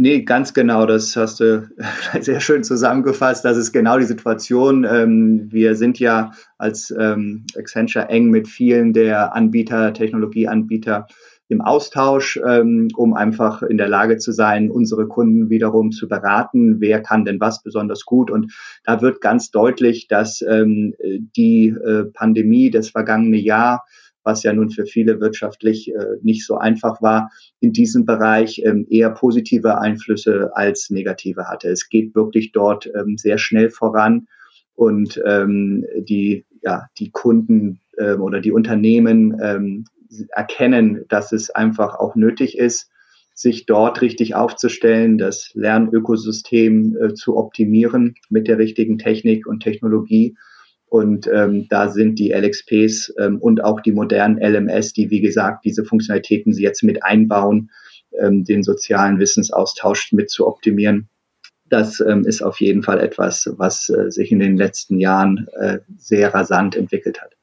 Nee, 0.03 0.23
ganz 0.23 0.55
genau. 0.55 0.87
Das 0.87 1.15
hast 1.15 1.41
du 1.41 1.69
sehr 2.23 2.41
schön 2.41 2.65
zusammengefasst. 2.65 3.45
Das 3.45 3.59
ist 3.59 3.71
genau 3.71 3.99
die 3.99 4.07
Situation. 4.07 4.87
Ähm, 4.91 5.53
wir 5.53 5.75
sind 5.75 5.99
ja 5.99 6.31
als 6.57 6.91
ähm, 6.99 7.45
Accenture 7.55 8.09
eng 8.09 8.31
mit 8.31 8.49
vielen 8.49 8.95
der 8.95 9.35
Anbieter, 9.35 9.93
Technologieanbieter 9.93 11.07
im 11.49 11.61
Austausch, 11.61 12.41
ähm, 12.49 12.89
um 12.97 13.13
einfach 13.13 13.63
in 13.63 13.77
der 13.77 13.89
Lage 13.89 14.17
zu 14.17 14.33
sein, 14.33 14.71
unsere 14.71 15.07
Kunden 15.07 15.51
wiederum 15.51 15.91
zu 15.91 16.09
beraten, 16.09 16.81
wer 16.81 17.03
kann 17.03 17.27
denn 17.27 17.39
was 17.39 17.63
besonders 17.63 18.07
gut. 18.07 18.31
Und 18.31 18.55
da 18.85 19.03
wird 19.03 19.21
ganz 19.21 19.51
deutlich, 19.51 20.09
dass 20.09 20.39
die 20.39 21.69
äh, 21.69 22.05
Pandemie, 22.05 22.71
das 22.71 22.89
vergangene 22.89 23.37
Jahr, 23.37 23.85
was 24.31 24.45
ja 24.45 24.53
nun 24.53 24.71
für 24.71 24.87
viele 24.87 25.21
wirtschaftlich 25.21 25.93
äh, 25.93 26.17
nicht 26.23 26.47
so 26.47 26.57
einfach 26.57 27.03
war, 27.03 27.31
in 27.59 27.73
diesem 27.73 28.07
Bereich 28.07 28.63
ähm, 28.65 28.87
eher 28.89 29.11
positive 29.11 29.81
Einflüsse 29.81 30.51
als 30.55 30.89
negative 30.91 31.49
hatte. 31.49 31.69
Es 31.69 31.89
geht 31.89 32.15
wirklich 32.15 32.53
dort 32.53 32.89
ähm, 32.95 33.19
sehr 33.19 33.39
schnell 33.39 33.71
voran 33.71 34.29
und 34.77 35.21
ähm, 35.27 35.85
die, 35.97 36.45
ja, 36.63 36.87
die 36.99 37.11
Kunden 37.11 37.81
ähm, 37.99 38.23
oder 38.23 38.41
die 38.41 38.53
Unternehmen 38.53 39.37
ähm, 39.43 39.85
erkennen, 40.31 41.05
dass 41.09 41.33
es 41.33 41.51
einfach 41.51 41.97
auch 41.97 42.15
nötig 42.15 42.57
ist, 42.57 42.89
sich 43.35 43.67
dort 43.67 44.01
richtig 44.01 44.37
aufzustellen, 44.37 45.19
das 45.19 45.51
Lernökosystem 45.55 46.97
äh, 47.01 47.15
zu 47.15 47.37
optimieren 47.37 48.15
mit 48.29 48.47
der 48.47 48.59
richtigen 48.59 48.99
Technik 48.99 49.49
und 49.49 49.61
Technologie 49.61 50.37
und 50.91 51.29
ähm, 51.33 51.69
da 51.71 51.89
sind 51.89 52.19
die 52.19 52.33
LXPs 52.33 53.15
ähm, 53.19 53.39
und 53.39 53.63
auch 53.63 53.81
die 53.81 53.93
modernen 53.93 54.39
LMS, 54.39 54.93
die 54.93 55.09
wie 55.11 55.21
gesagt 55.21 55.65
diese 55.65 55.85
Funktionalitäten 55.85 56.53
sie 56.53 56.65
jetzt 56.65 56.83
mit 56.83 57.05
einbauen, 57.05 57.71
ähm, 58.21 58.43
den 58.43 58.65
sozialen 58.65 59.21
Wissensaustausch 59.21 60.13
mit 60.13 60.31
zu 60.31 60.49
optimieren. 60.49 61.09
Das 61.69 62.01
ähm, 62.01 62.27
ist 62.27 62.43
auf 62.43 62.61
jeden 62.61 62.83
Fall 62.83 62.99
etwas, 62.99 63.49
was 63.57 63.89
äh, 63.89 64.11
sich 64.11 64.33
in 64.33 64.41
den 64.41 64.57
letzten 64.57 64.99
Jahren 64.99 65.47
äh, 65.61 65.79
sehr 65.97 66.35
rasant 66.35 66.75
entwickelt 66.75 67.23
hat. 67.23 67.37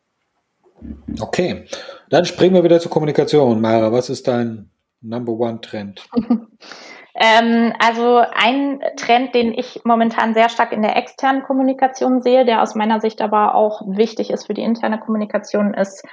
Okay, 1.21 1.63
dann 2.09 2.25
springen 2.25 2.53
wir 2.53 2.65
wieder 2.65 2.81
zur 2.81 2.91
Kommunikation. 2.91 3.61
Mara, 3.61 3.93
was 3.93 4.09
ist 4.09 4.27
dein 4.27 4.69
Number 4.99 5.31
One 5.31 5.61
Trend? 5.61 6.05
Ähm, 7.19 7.73
also 7.79 8.21
ein 8.35 8.79
Trend, 8.95 9.33
den 9.33 9.51
ich 9.51 9.81
momentan 9.83 10.35
sehr 10.35 10.49
stark 10.49 10.71
in 10.71 10.83
der 10.83 10.95
externen 10.95 11.43
Kommunikation 11.43 12.21
sehe, 12.21 12.45
der 12.45 12.61
aus 12.61 12.75
meiner 12.75 13.01
Sicht 13.01 13.21
aber 13.21 13.55
auch 13.55 13.81
wichtig 13.87 14.29
ist 14.29 14.45
für 14.45 14.53
die 14.53 14.61
interne 14.61 14.99
Kommunikation, 14.99 15.73
ist 15.73 16.05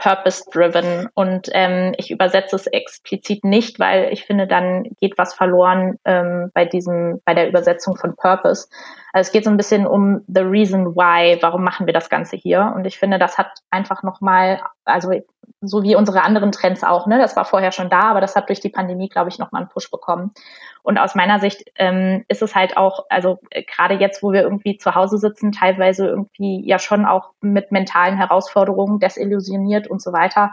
purpose-driven. 0.00 1.08
Und 1.14 1.48
ähm, 1.52 1.94
ich 1.98 2.10
übersetze 2.10 2.56
es 2.56 2.66
explizit 2.66 3.44
nicht, 3.44 3.78
weil 3.78 4.12
ich 4.12 4.24
finde, 4.24 4.46
dann 4.46 4.84
geht 5.00 5.18
was 5.18 5.34
verloren 5.34 5.98
ähm, 6.04 6.50
bei 6.54 6.64
diesem, 6.64 7.20
bei 7.24 7.34
der 7.34 7.48
Übersetzung 7.48 7.96
von 7.96 8.16
Purpose. 8.16 8.68
Also 9.12 9.28
es 9.28 9.32
geht 9.32 9.44
so 9.44 9.50
ein 9.50 9.56
bisschen 9.56 9.86
um 9.86 10.22
the 10.26 10.40
reason 10.40 10.96
why, 10.96 11.38
warum 11.40 11.62
machen 11.62 11.86
wir 11.86 11.92
das 11.92 12.08
Ganze 12.08 12.36
hier? 12.36 12.72
Und 12.74 12.86
ich 12.86 12.98
finde, 12.98 13.18
das 13.18 13.38
hat 13.38 13.50
einfach 13.70 14.02
nochmal, 14.02 14.60
also 14.84 15.12
so 15.60 15.82
wie 15.82 15.96
unsere 15.96 16.22
anderen 16.22 16.52
Trends 16.52 16.82
auch, 16.82 17.06
ne? 17.06 17.18
Das 17.18 17.36
war 17.36 17.44
vorher 17.44 17.72
schon 17.72 17.90
da, 17.90 18.02
aber 18.02 18.20
das 18.20 18.34
hat 18.34 18.48
durch 18.48 18.60
die 18.60 18.70
Pandemie, 18.70 19.08
glaube 19.08 19.28
ich, 19.28 19.38
nochmal 19.38 19.62
einen 19.62 19.68
Push 19.68 19.90
bekommen. 19.90 20.32
Und 20.82 20.98
aus 20.98 21.14
meiner 21.14 21.40
Sicht 21.40 21.70
ähm, 21.76 22.24
ist 22.28 22.42
es 22.42 22.54
halt 22.54 22.76
auch, 22.76 23.06
also 23.08 23.38
äh, 23.50 23.62
gerade 23.62 23.94
jetzt, 23.94 24.22
wo 24.22 24.32
wir 24.32 24.42
irgendwie 24.42 24.78
zu 24.78 24.94
Hause 24.94 25.18
sitzen, 25.18 25.52
teilweise 25.52 26.06
irgendwie 26.06 26.66
ja 26.66 26.78
schon 26.78 27.06
auch 27.06 27.30
mit 27.40 27.72
mentalen 27.72 28.16
Herausforderungen 28.16 28.98
desillusioniert 28.98 29.88
und 29.88 30.00
so 30.02 30.12
weiter, 30.12 30.52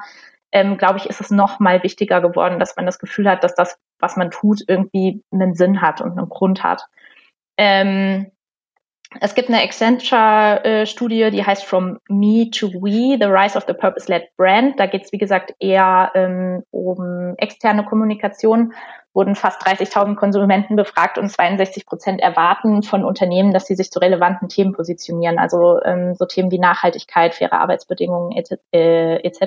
ähm, 0.52 0.78
glaube 0.78 0.98
ich, 0.98 1.08
ist 1.08 1.22
es 1.22 1.32
noch 1.32 1.60
mal 1.60 1.84
wichtiger 1.84 2.22
geworden, 2.22 2.60
dass 2.60 2.76
man 2.76 2.86
das 2.86 3.00
Gefühl 3.00 3.30
hat, 3.30 3.44
dass 3.44 3.56
das, 3.56 3.78
was 4.00 4.16
man 4.16 4.32
tut, 4.32 4.62
irgendwie 4.68 5.24
einen 5.32 5.56
Sinn 5.56 5.82
hat 5.82 6.02
und 6.02 6.18
einen 6.18 6.30
Grund 6.30 6.64
hat. 6.64 6.88
Ähm, 7.58 8.32
es 9.22 9.36
gibt 9.36 9.50
eine 9.50 9.62
Accenture-Studie, 9.62 11.32
die 11.32 11.46
heißt 11.46 11.64
From 11.64 12.00
Me 12.10 12.50
to 12.52 12.68
We, 12.68 13.18
The 13.20 13.26
Rise 13.28 13.58
of 13.58 13.66
the 13.68 13.74
Purpose-Led 13.74 14.36
Brand. 14.36 14.80
Da 14.80 14.86
geht 14.86 15.06
es, 15.06 15.12
wie 15.12 15.18
gesagt, 15.18 15.54
eher 15.60 16.12
ähm, 16.14 16.64
um 16.72 17.34
externe 17.38 17.86
Kommunikation. 17.86 18.74
Wurden 19.14 19.36
fast 19.36 19.66
30.000 19.66 20.16
Konsumenten 20.16 20.76
befragt 20.76 21.18
und 21.18 21.30
62 21.30 21.86
Prozent 21.86 22.22
erwarten 22.22 22.84
von 22.84 23.04
Unternehmen, 23.04 23.54
dass 23.54 23.66
sie 23.66 23.76
sich 23.76 23.90
zu 23.92 24.00
relevanten 24.00 24.50
Themen 24.50 24.74
positionieren. 24.74 25.40
Also 25.40 25.82
ähm, 25.84 26.14
so 26.14 26.26
Themen 26.26 26.52
wie 26.52 26.60
Nachhaltigkeit, 26.60 27.34
faire 27.34 27.54
Arbeitsbedingungen 27.54 28.34
etc. 28.34 28.54
Äh, 28.74 29.16
et 29.26 29.38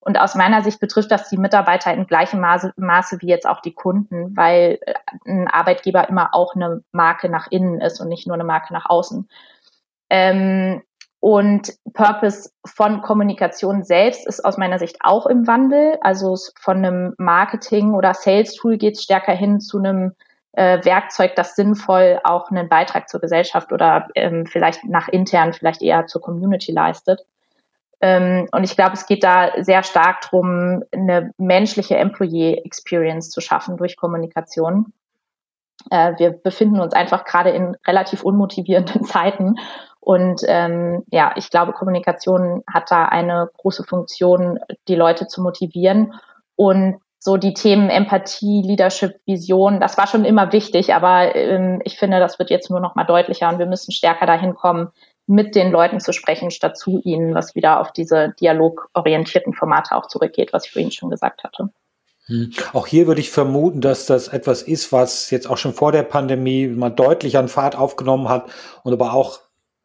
und 0.00 0.18
aus 0.18 0.34
meiner 0.34 0.62
Sicht 0.62 0.80
betrifft 0.80 1.10
das 1.10 1.28
die 1.28 1.36
Mitarbeiter 1.36 1.92
in 1.92 2.06
gleichem 2.06 2.40
Maße, 2.40 2.72
Maße 2.76 3.20
wie 3.20 3.28
jetzt 3.28 3.46
auch 3.46 3.60
die 3.60 3.74
Kunden, 3.74 4.36
weil 4.36 4.78
äh, 4.86 4.94
ein 5.26 5.46
Arbeitgeber 5.48 6.08
immer 6.08 6.34
auch 6.34 6.54
eine 6.54 6.82
Marke 6.92 7.28
nach 7.28 7.48
innen 7.50 7.80
ist 7.80 8.00
und 8.00 8.08
nicht 8.08 8.26
nur 8.26 8.34
eine 8.34 8.44
Marke 8.44 8.72
nach 8.72 8.88
außen. 8.88 9.28
Ähm, 10.08 10.82
und 11.20 11.74
Purpose 11.92 12.50
von 12.64 13.02
Kommunikation 13.02 13.82
selbst 13.82 14.26
ist 14.26 14.42
aus 14.42 14.56
meiner 14.56 14.78
Sicht 14.78 14.96
auch 15.00 15.26
im 15.26 15.46
Wandel. 15.46 15.98
Also 16.00 16.34
von 16.58 16.78
einem 16.78 17.14
Marketing- 17.18 17.92
oder 17.92 18.14
Sales-Tool 18.14 18.78
geht 18.78 18.94
es 18.94 19.02
stärker 19.02 19.32
hin 19.32 19.60
zu 19.60 19.78
einem 19.78 20.14
äh, 20.52 20.82
Werkzeug, 20.82 21.36
das 21.36 21.54
sinnvoll 21.54 22.20
auch 22.24 22.50
einen 22.50 22.70
Beitrag 22.70 23.10
zur 23.10 23.20
Gesellschaft 23.20 23.70
oder 23.70 24.08
ähm, 24.14 24.46
vielleicht 24.46 24.84
nach 24.84 25.08
intern, 25.08 25.52
vielleicht 25.52 25.82
eher 25.82 26.06
zur 26.06 26.22
Community 26.22 26.72
leistet. 26.72 27.26
Ähm, 28.00 28.48
und 28.52 28.64
ich 28.64 28.76
glaube, 28.76 28.94
es 28.94 29.06
geht 29.06 29.24
da 29.24 29.62
sehr 29.62 29.82
stark 29.82 30.22
darum, 30.22 30.82
eine 30.92 31.32
menschliche 31.36 31.96
Employee 31.96 32.62
Experience 32.64 33.30
zu 33.30 33.40
schaffen 33.40 33.76
durch 33.76 33.96
Kommunikation. 33.96 34.92
Äh, 35.90 36.14
wir 36.18 36.30
befinden 36.30 36.80
uns 36.80 36.94
einfach 36.94 37.24
gerade 37.24 37.50
in 37.50 37.76
relativ 37.86 38.22
unmotivierenden 38.22 39.04
Zeiten. 39.04 39.56
Und 40.00 40.42
ähm, 40.46 41.04
ja, 41.10 41.34
ich 41.36 41.50
glaube, 41.50 41.72
Kommunikation 41.72 42.62
hat 42.72 42.90
da 42.90 43.04
eine 43.04 43.50
große 43.58 43.84
Funktion, 43.84 44.58
die 44.88 44.94
Leute 44.94 45.26
zu 45.26 45.42
motivieren. 45.42 46.14
Und 46.56 47.00
so 47.18 47.36
die 47.36 47.52
Themen 47.52 47.90
Empathie, 47.90 48.62
Leadership, 48.62 49.20
Vision, 49.26 49.78
das 49.78 49.98
war 49.98 50.06
schon 50.06 50.24
immer 50.24 50.52
wichtig, 50.52 50.94
aber 50.94 51.34
ähm, 51.36 51.82
ich 51.84 51.98
finde, 51.98 52.18
das 52.18 52.38
wird 52.38 52.48
jetzt 52.48 52.70
nur 52.70 52.80
noch 52.80 52.94
mal 52.94 53.04
deutlicher 53.04 53.50
und 53.50 53.58
wir 53.58 53.66
müssen 53.66 53.92
stärker 53.92 54.24
dahin 54.24 54.54
kommen, 54.54 54.88
mit 55.30 55.54
den 55.54 55.70
Leuten 55.70 56.00
zu 56.00 56.12
sprechen, 56.12 56.50
statt 56.50 56.76
zu 56.76 57.00
ihnen, 57.04 57.36
was 57.36 57.54
wieder 57.54 57.80
auf 57.80 57.92
diese 57.92 58.34
dialogorientierten 58.40 59.54
Formate 59.54 59.94
auch 59.94 60.08
zurückgeht, 60.08 60.52
was 60.52 60.66
ich 60.66 60.72
vorhin 60.72 60.90
schon 60.90 61.08
gesagt 61.08 61.44
hatte. 61.44 61.70
Hm. 62.26 62.52
Auch 62.72 62.88
hier 62.88 63.06
würde 63.06 63.20
ich 63.20 63.30
vermuten, 63.30 63.80
dass 63.80 64.06
das 64.06 64.26
etwas 64.26 64.62
ist, 64.62 64.92
was 64.92 65.30
jetzt 65.30 65.48
auch 65.48 65.56
schon 65.56 65.72
vor 65.72 65.92
der 65.92 66.02
Pandemie 66.02 66.66
mal 66.66 66.90
deutlich 66.90 67.38
an 67.38 67.46
Fahrt 67.46 67.76
aufgenommen 67.76 68.28
hat 68.28 68.50
und 68.82 68.92
aber 68.92 69.12
auch 69.12 69.38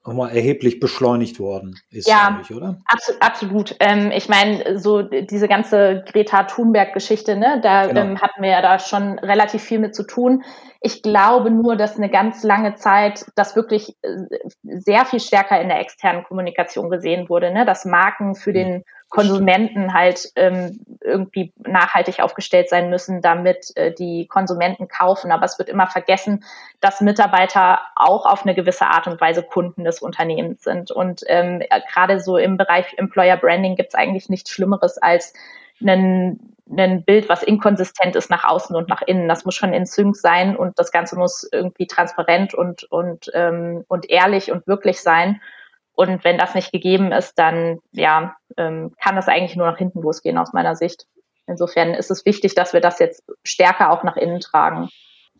nochmal 0.05 0.35
erheblich 0.35 0.79
beschleunigt 0.79 1.39
worden 1.39 1.79
ist, 1.89 2.07
ja, 2.07 2.39
ich, 2.41 2.55
oder? 2.55 2.77
Absolut. 2.85 3.21
absolut. 3.21 3.75
Ähm, 3.79 4.11
ich 4.11 4.29
meine, 4.29 4.79
so 4.79 5.01
diese 5.01 5.47
ganze 5.47 6.03
Greta 6.11 6.43
Thunberg-Geschichte, 6.43 7.35
ne, 7.35 7.59
da 7.63 7.87
genau. 7.87 8.01
ähm, 8.01 8.21
hatten 8.21 8.41
wir 8.41 8.49
ja 8.49 8.61
da 8.61 8.79
schon 8.79 9.19
relativ 9.19 9.63
viel 9.63 9.79
mit 9.79 9.95
zu 9.95 10.03
tun. 10.03 10.43
Ich 10.81 11.01
glaube 11.01 11.49
nur, 11.49 11.75
dass 11.75 11.97
eine 11.97 12.09
ganz 12.09 12.43
lange 12.43 12.75
Zeit 12.75 13.25
das 13.35 13.55
wirklich 13.55 13.95
äh, 14.03 14.17
sehr 14.63 15.05
viel 15.05 15.19
stärker 15.19 15.59
in 15.59 15.69
der 15.69 15.79
externen 15.79 16.23
Kommunikation 16.23 16.89
gesehen 16.89 17.27
wurde, 17.27 17.51
ne, 17.51 17.65
dass 17.65 17.85
Marken 17.85 18.35
für 18.35 18.53
den 18.53 18.83
Konsumenten 19.15 19.93
halt 19.93 20.31
ähm, 20.35 20.79
irgendwie 21.01 21.53
nachhaltig 21.57 22.19
aufgestellt 22.19 22.69
sein 22.69 22.89
müssen, 22.89 23.21
damit 23.21 23.71
äh, 23.77 23.93
die 23.93 24.27
Konsumenten 24.27 24.89
kaufen. 24.89 25.31
Aber 25.31 25.45
es 25.45 25.57
wird 25.57 25.69
immer 25.69 25.87
vergessen, 25.87 26.43
dass 26.81 26.99
Mitarbeiter 26.99 27.79
auch 27.95 28.25
auf 28.25 28.43
eine 28.43 28.53
gewisse 28.53 28.87
Art 28.87 29.07
und 29.07 29.21
Weise 29.21 29.41
Kunden 29.41 29.85
des 29.85 30.01
Unternehmens 30.01 30.63
sind. 30.63 30.91
Und 30.91 31.23
ähm, 31.27 31.63
gerade 31.91 32.19
so 32.19 32.37
im 32.37 32.57
Bereich 32.57 32.85
Employer 32.97 33.37
Branding 33.37 33.77
gibt 33.77 33.89
es 33.89 33.95
eigentlich 33.95 34.29
nichts 34.29 34.51
Schlimmeres 34.51 34.97
als 34.97 35.33
einen 35.81 36.55
ein 36.75 37.03
Bild, 37.03 37.29
was 37.29 37.43
inkonsistent 37.43 38.15
ist 38.15 38.29
nach 38.29 38.43
außen 38.43 38.75
und 38.75 38.89
nach 38.89 39.03
innen. 39.03 39.27
Das 39.27 39.45
muss 39.45 39.55
schon 39.55 39.71
in 39.71 39.85
Sync 39.85 40.15
sein 40.15 40.55
und 40.55 40.79
das 40.79 40.91
Ganze 40.91 41.15
muss 41.15 41.47
irgendwie 41.51 41.85
transparent 41.85 42.53
und, 42.53 42.83
und, 42.85 43.29
ähm, 43.33 43.85
und 43.87 44.09
ehrlich 44.09 44.51
und 44.51 44.65
wirklich 44.65 45.01
sein. 45.01 45.41
Und 45.95 46.23
wenn 46.23 46.37
das 46.37 46.55
nicht 46.55 46.71
gegeben 46.71 47.11
ist, 47.11 47.33
dann 47.37 47.79
ja, 47.91 48.35
ähm, 48.57 48.93
kann 49.01 49.15
das 49.15 49.27
eigentlich 49.27 49.55
nur 49.55 49.67
nach 49.67 49.77
hinten 49.77 50.01
losgehen 50.01 50.37
aus 50.37 50.53
meiner 50.53 50.75
Sicht. 50.75 51.05
Insofern 51.47 51.93
ist 51.93 52.11
es 52.11 52.25
wichtig, 52.25 52.55
dass 52.55 52.73
wir 52.73 52.81
das 52.81 52.99
jetzt 52.99 53.23
stärker 53.43 53.91
auch 53.91 54.03
nach 54.03 54.17
innen 54.17 54.39
tragen. 54.39 54.89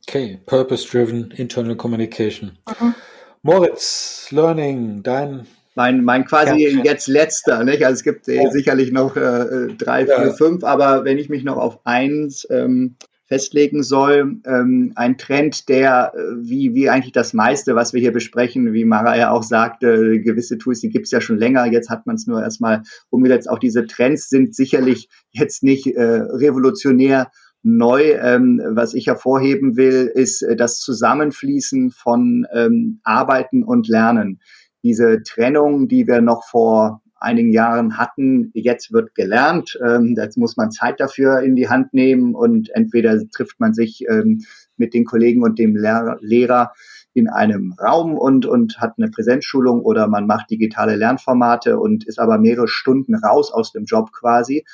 Okay, 0.08 0.40
Purpose-Driven 0.46 1.32
Internal 1.32 1.76
Communication. 1.76 2.58
Mhm. 2.80 2.96
Moritz, 3.42 4.30
Learning, 4.32 5.04
dein 5.04 5.48
mein, 5.76 6.06
mein 6.06 6.24
quasi 6.26 6.68
ja, 6.68 6.84
jetzt 6.84 7.08
letzter, 7.08 7.64
nicht? 7.66 7.86
Also 7.86 7.96
es 7.96 8.04
gibt 8.04 8.30
äh, 8.30 8.50
sicherlich 8.50 8.94
noch 8.94 9.18
äh, 9.18 9.68
drei, 9.78 10.06
vier, 10.06 10.28
ja. 10.28 10.34
fünf, 10.34 10.64
aber 10.64 11.04
wenn 11.04 11.18
ich 11.18 11.28
mich 11.28 11.44
noch 11.44 11.58
auf 11.58 11.80
eins 11.86 12.48
ähm, 12.50 12.96
festlegen 13.28 13.84
soll. 13.84 14.40
Ähm, 14.46 14.94
ein 14.96 15.18
Trend, 15.18 15.68
der, 15.68 16.14
äh, 16.16 16.20
wie, 16.38 16.74
wie 16.76 16.90
eigentlich 16.90 17.14
das 17.14 17.34
meiste, 17.34 17.76
was 17.76 17.94
wir 17.94 18.02
hier 18.02 18.14
besprechen, 18.14 18.74
wie 18.74 18.86
Mara 18.86 19.18
ja 19.18 19.32
auch 19.32 19.44
sagte, 19.44 20.20
gewisse 20.22 20.58
Tools, 20.58 20.82
die 20.82 20.90
gibt 20.90 21.06
es 21.06 21.12
ja 21.12 21.22
schon 21.22 21.38
länger, 21.38 21.66
jetzt 21.66 21.90
hat 21.90 22.06
man 22.06 22.16
es 22.16 22.28
nur 22.28 22.42
erstmal 22.42 22.84
umgesetzt. 23.10 23.50
Auch 23.50 23.60
diese 23.60 23.86
Trends 23.88 24.30
sind 24.30 24.56
sicherlich 24.56 25.10
jetzt 25.32 25.64
nicht 25.64 25.88
äh, 25.88 26.04
revolutionär 26.04 27.32
neu. 27.64 28.14
Ähm, 28.22 28.62
was 28.64 28.94
ich 28.94 29.08
hervorheben 29.08 29.76
will, 29.76 30.12
ist 30.14 30.44
äh, 30.44 30.56
das 30.56 30.78
Zusammenfließen 30.78 31.92
von 31.92 32.46
ähm, 32.54 33.00
Arbeiten 33.04 33.64
und 33.64 33.88
Lernen. 33.88 34.40
Diese 34.84 35.24
Trennung, 35.24 35.88
die 35.88 36.06
wir 36.06 36.22
noch 36.22 36.44
vor 36.46 37.02
einigen 37.26 37.52
Jahren 37.52 37.98
hatten. 37.98 38.52
Jetzt 38.54 38.94
wird 38.94 39.16
gelernt. 39.16 39.78
Ähm, 39.86 40.16
jetzt 40.18 40.38
muss 40.38 40.56
man 40.56 40.72
Zeit 40.72 41.00
dafür 41.00 41.42
in 41.42 41.56
die 41.56 41.68
Hand 41.68 41.94
nehmen 41.94 42.36
und 42.36 42.70
entweder 42.74 43.20
trifft 43.30 43.60
man 43.60 43.74
sich 43.74 44.06
ähm, 44.08 44.44
mit 44.78 44.94
den 44.94 45.06
Kollegen 45.06 45.44
und 45.44 45.60
dem 45.60 45.76
Lehrer, 45.76 46.18
Lehrer 46.22 46.72
in 47.14 47.30
einem 47.30 47.74
Raum 47.82 48.18
und, 48.18 48.46
und 48.46 48.80
hat 48.80 48.94
eine 48.98 49.10
Präsenzschulung 49.10 49.82
oder 49.82 50.08
man 50.08 50.28
macht 50.28 50.52
digitale 50.52 50.96
Lernformate 50.96 51.80
und 51.80 52.06
ist 52.06 52.20
aber 52.20 52.38
mehrere 52.38 52.68
Stunden 52.68 53.16
raus 53.16 53.52
aus 53.52 53.72
dem 53.72 53.86
Job 53.86 54.12
quasi. 54.12 54.66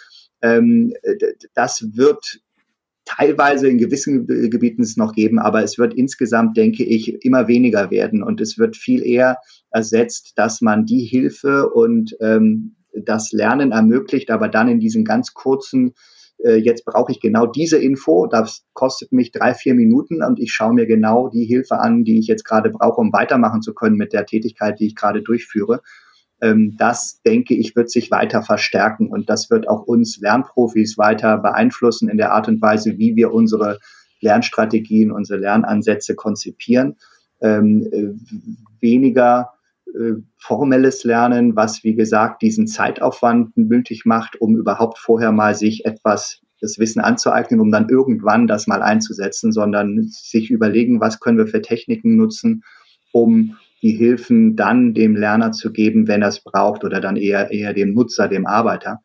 Ähm, 0.42 0.94
das 1.54 1.88
wird 1.96 2.42
teilweise 3.06 3.68
in 3.68 3.78
gewissen 3.78 4.28
Gebieten 4.28 4.84
es 4.84 4.98
noch 4.98 5.14
geben, 5.14 5.40
aber 5.40 5.64
es 5.64 5.78
wird 5.78 5.94
insgesamt, 5.94 6.58
denke 6.58 6.84
ich, 6.84 7.24
immer 7.26 7.48
weniger 7.48 7.92
werden. 7.92 8.24
Und 8.24 8.42
es 8.42 8.58
wird 8.58 8.78
viel 8.78 9.06
eher 9.06 9.38
ersetzt, 9.72 10.34
dass 10.36 10.62
man 10.62 10.86
die 10.86 11.06
Hilfe 11.06 11.70
und 11.70 12.16
ähm, 12.22 12.76
das 12.94 13.32
Lernen 13.32 13.72
ermöglicht, 13.72 14.30
aber 14.32 14.50
dann 14.50 14.68
in 14.68 14.80
diesen 14.80 15.06
ganz 15.06 15.34
kurzen, 15.34 15.94
äh, 16.44 16.56
jetzt 16.56 16.86
brauche 16.86 17.12
ich 17.12 17.22
genau 17.22 17.46
diese 17.46 17.78
Info, 17.78 18.28
das 18.28 18.64
kostet 18.74 19.12
mich 19.12 19.32
drei, 19.32 19.54
vier 19.54 19.74
Minuten 19.74 20.22
und 20.24 20.40
ich 20.40 20.52
schaue 20.52 20.74
mir 20.74 20.86
genau 20.86 21.30
die 21.30 21.46
Hilfe 21.46 21.80
an, 21.80 22.04
die 22.04 22.20
ich 22.20 22.28
jetzt 22.28 22.44
gerade 22.44 22.70
brauche, 22.70 23.00
um 23.00 23.14
weitermachen 23.14 23.62
zu 23.62 23.74
können 23.74 23.96
mit 23.96 24.14
der 24.14 24.26
Tätigkeit, 24.26 24.80
die 24.80 24.88
ich 24.88 24.96
gerade 24.96 25.22
durchführe 25.22 25.82
das, 26.42 27.22
denke 27.22 27.54
ich, 27.54 27.76
wird 27.76 27.92
sich 27.92 28.10
weiter 28.10 28.42
verstärken 28.42 29.08
und 29.08 29.30
das 29.30 29.52
wird 29.52 29.70
auch 29.70 29.84
uns 29.84 30.18
Lernprofis 30.18 30.98
weiter 30.98 31.38
beeinflussen 31.38 32.10
in 32.10 32.18
der 32.18 32.32
Art 32.32 32.48
und 32.48 32.62
Weise, 32.62 32.98
wie 32.98 33.16
wir 33.16 33.32
unsere 33.32 33.78
Lernstrategien, 34.22 35.12
unsere 35.12 35.40
Lernansätze 35.40 36.16
konzipieren. 36.16 36.96
Ähm, 37.42 37.88
äh, 37.92 38.14
weniger 38.80 39.52
äh, 39.88 40.14
formelles 40.38 41.04
Lernen, 41.04 41.56
was, 41.56 41.84
wie 41.84 41.96
gesagt, 41.96 42.42
diesen 42.42 42.68
Zeitaufwand 42.68 43.56
nötig 43.58 44.06
macht, 44.06 44.40
um 44.40 44.56
überhaupt 44.56 44.98
vorher 44.98 45.32
mal 45.32 45.56
sich 45.56 45.86
etwas 45.86 46.42
das 46.62 46.78
Wissen 46.78 47.02
anzueignen, 47.02 47.60
um 47.60 47.72
dann 47.72 47.90
irgendwann 47.90 48.48
das 48.48 48.68
mal 48.68 48.84
einzusetzen, 48.84 49.52
sondern 49.52 50.04
sich 50.04 50.52
überlegen, 50.52 51.02
was 51.02 51.20
können 51.20 51.40
wir 51.40 51.48
für 51.48 51.62
Techniken 51.62 52.16
nutzen, 52.16 52.64
um 53.12 53.58
die 53.82 53.92
Hilfen 53.92 54.56
dann 54.56 54.94
dem 54.94 55.16
Lerner 55.16 55.52
zu 55.52 55.72
geben, 55.72 56.08
wenn 56.08 56.22
er 56.22 56.30
es 56.30 56.44
braucht 56.44 56.84
oder 56.84 57.02
dann 57.02 57.16
eher, 57.16 57.52
eher 57.52 57.74
dem 57.74 57.94
Nutzer, 57.94 58.28
dem 58.28 58.46
Arbeiter. 58.46 59.02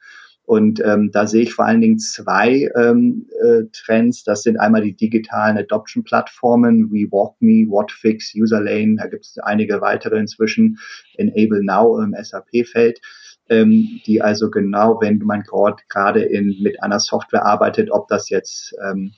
Und 0.46 0.80
ähm, 0.84 1.10
da 1.12 1.26
sehe 1.26 1.42
ich 1.42 1.54
vor 1.54 1.64
allen 1.64 1.80
Dingen 1.80 1.98
zwei 1.98 2.70
ähm, 2.76 3.26
äh, 3.42 3.64
Trends. 3.72 4.22
Das 4.22 4.42
sind 4.42 4.58
einmal 4.58 4.82
die 4.82 4.94
digitalen 4.94 5.58
Adoption-Plattformen 5.58 6.92
wie 6.92 7.10
WalkMe, 7.10 7.68
WhatFix, 7.68 8.32
UserLane. 8.36 8.94
Da 8.96 9.08
gibt 9.08 9.24
es 9.24 9.38
einige 9.38 9.80
weitere 9.80 10.18
inzwischen. 10.18 10.78
Enable 11.16 11.64
Now 11.64 12.00
im 12.00 12.14
SAP-Feld. 12.14 13.00
Ähm, 13.48 14.00
die 14.06 14.22
also 14.22 14.48
genau, 14.48 15.00
wenn 15.00 15.18
man 15.18 15.42
gerade 15.42 16.22
in 16.22 16.56
mit 16.62 16.80
einer 16.80 17.00
Software 17.00 17.44
arbeitet, 17.44 17.90
ob 17.90 18.06
das 18.06 18.28
jetzt 18.28 18.72
ähm, 18.88 19.12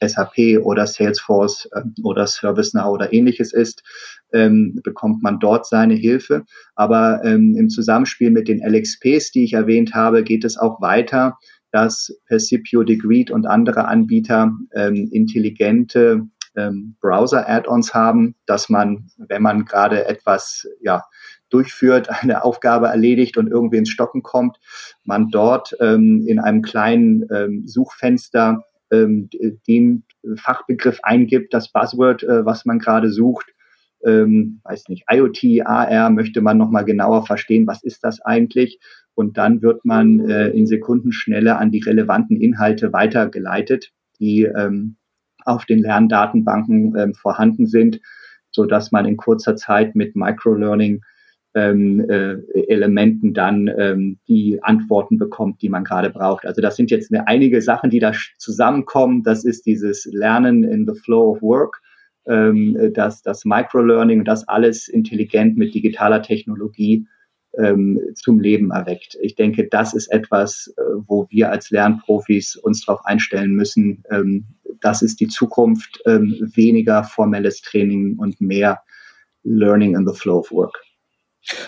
SAP 0.00 0.62
oder 0.62 0.86
Salesforce 0.86 1.68
äh, 1.72 1.82
oder 2.02 2.26
ServiceNow 2.26 2.86
oder 2.86 3.12
ähnliches 3.12 3.52
ist, 3.52 3.82
ähm, 4.32 4.80
bekommt 4.84 5.22
man 5.22 5.38
dort 5.38 5.66
seine 5.66 5.94
Hilfe. 5.94 6.44
Aber 6.74 7.22
ähm, 7.24 7.56
im 7.58 7.68
Zusammenspiel 7.68 8.30
mit 8.30 8.48
den 8.48 8.60
LXPs, 8.62 9.32
die 9.32 9.44
ich 9.44 9.52
erwähnt 9.54 9.94
habe, 9.94 10.22
geht 10.22 10.44
es 10.44 10.56
auch 10.56 10.80
weiter, 10.80 11.36
dass 11.72 12.12
Percipio, 12.26 12.82
Degreed 12.82 13.30
und 13.30 13.46
andere 13.46 13.86
Anbieter 13.86 14.52
ähm, 14.74 15.08
intelligente 15.12 16.26
ähm, 16.56 16.96
Browser-Add-ons 17.00 17.94
haben, 17.94 18.34
dass 18.46 18.68
man, 18.68 19.10
wenn 19.16 19.42
man 19.42 19.64
gerade 19.64 20.06
etwas 20.06 20.66
ja, 20.80 21.04
durchführt, 21.48 22.08
eine 22.22 22.44
Aufgabe 22.44 22.88
erledigt 22.88 23.36
und 23.36 23.48
irgendwie 23.48 23.78
ins 23.78 23.90
Stocken 23.90 24.22
kommt, 24.22 24.58
man 25.04 25.28
dort 25.28 25.76
ähm, 25.80 26.24
in 26.26 26.38
einem 26.38 26.62
kleinen 26.62 27.26
ähm, 27.32 27.66
Suchfenster 27.66 28.64
den 28.90 30.04
Fachbegriff 30.36 31.00
eingibt, 31.02 31.54
das 31.54 31.72
Buzzword, 31.72 32.22
äh, 32.22 32.44
was 32.44 32.64
man 32.64 32.78
gerade 32.78 33.10
sucht. 33.10 33.46
Ähm, 34.04 34.60
weiß 34.64 34.88
nicht, 34.88 35.04
IoT, 35.10 35.66
AR, 35.66 36.10
möchte 36.10 36.40
man 36.40 36.56
nochmal 36.56 36.84
genauer 36.84 37.26
verstehen, 37.26 37.66
was 37.66 37.82
ist 37.82 38.02
das 38.02 38.20
eigentlich? 38.22 38.80
Und 39.14 39.36
dann 39.36 39.60
wird 39.60 39.84
man 39.84 40.20
äh, 40.20 40.48
in 40.48 40.66
Sekundenschnelle 40.66 41.58
an 41.58 41.70
die 41.70 41.80
relevanten 41.80 42.40
Inhalte 42.40 42.92
weitergeleitet, 42.92 43.92
die 44.18 44.44
ähm, 44.44 44.96
auf 45.44 45.66
den 45.66 45.80
Lerndatenbanken 45.80 46.96
ähm, 46.96 47.14
vorhanden 47.14 47.66
sind, 47.66 48.00
so 48.50 48.64
dass 48.64 48.92
man 48.92 49.04
in 49.04 49.16
kurzer 49.16 49.56
Zeit 49.56 49.94
mit 49.94 50.16
Microlearning 50.16 51.02
ähm, 51.54 52.08
äh, 52.08 52.36
Elementen 52.68 53.34
dann 53.34 53.68
ähm, 53.76 54.18
die 54.28 54.62
Antworten 54.62 55.18
bekommt, 55.18 55.62
die 55.62 55.68
man 55.68 55.84
gerade 55.84 56.10
braucht. 56.10 56.46
Also 56.46 56.62
das 56.62 56.76
sind 56.76 56.90
jetzt 56.90 57.12
eine, 57.12 57.26
einige 57.26 57.60
Sachen, 57.60 57.90
die 57.90 57.98
da 57.98 58.12
zusammenkommen. 58.38 59.22
Das 59.22 59.44
ist 59.44 59.66
dieses 59.66 60.04
Lernen 60.06 60.62
in 60.64 60.86
the 60.86 60.98
Flow 61.00 61.32
of 61.32 61.42
Work, 61.42 61.80
ähm, 62.26 62.92
das, 62.94 63.22
das 63.22 63.44
Microlearning, 63.44 64.24
das 64.24 64.46
alles 64.46 64.88
intelligent 64.88 65.56
mit 65.56 65.74
digitaler 65.74 66.22
Technologie 66.22 67.06
ähm, 67.58 68.00
zum 68.14 68.38
Leben 68.38 68.70
erweckt. 68.70 69.16
Ich 69.20 69.34
denke, 69.34 69.66
das 69.68 69.92
ist 69.94 70.08
etwas, 70.12 70.72
äh, 70.76 70.82
wo 71.06 71.26
wir 71.30 71.50
als 71.50 71.70
Lernprofis 71.70 72.56
uns 72.56 72.84
darauf 72.84 73.04
einstellen 73.04 73.52
müssen. 73.52 74.04
Ähm, 74.10 74.46
das 74.80 75.02
ist 75.02 75.20
die 75.20 75.26
Zukunft, 75.26 76.00
ähm, 76.06 76.50
weniger 76.54 77.04
formelles 77.04 77.60
Training 77.60 78.16
und 78.18 78.40
mehr 78.40 78.80
Learning 79.42 79.96
in 79.96 80.06
the 80.06 80.14
Flow 80.14 80.38
of 80.38 80.52
Work. 80.52 80.80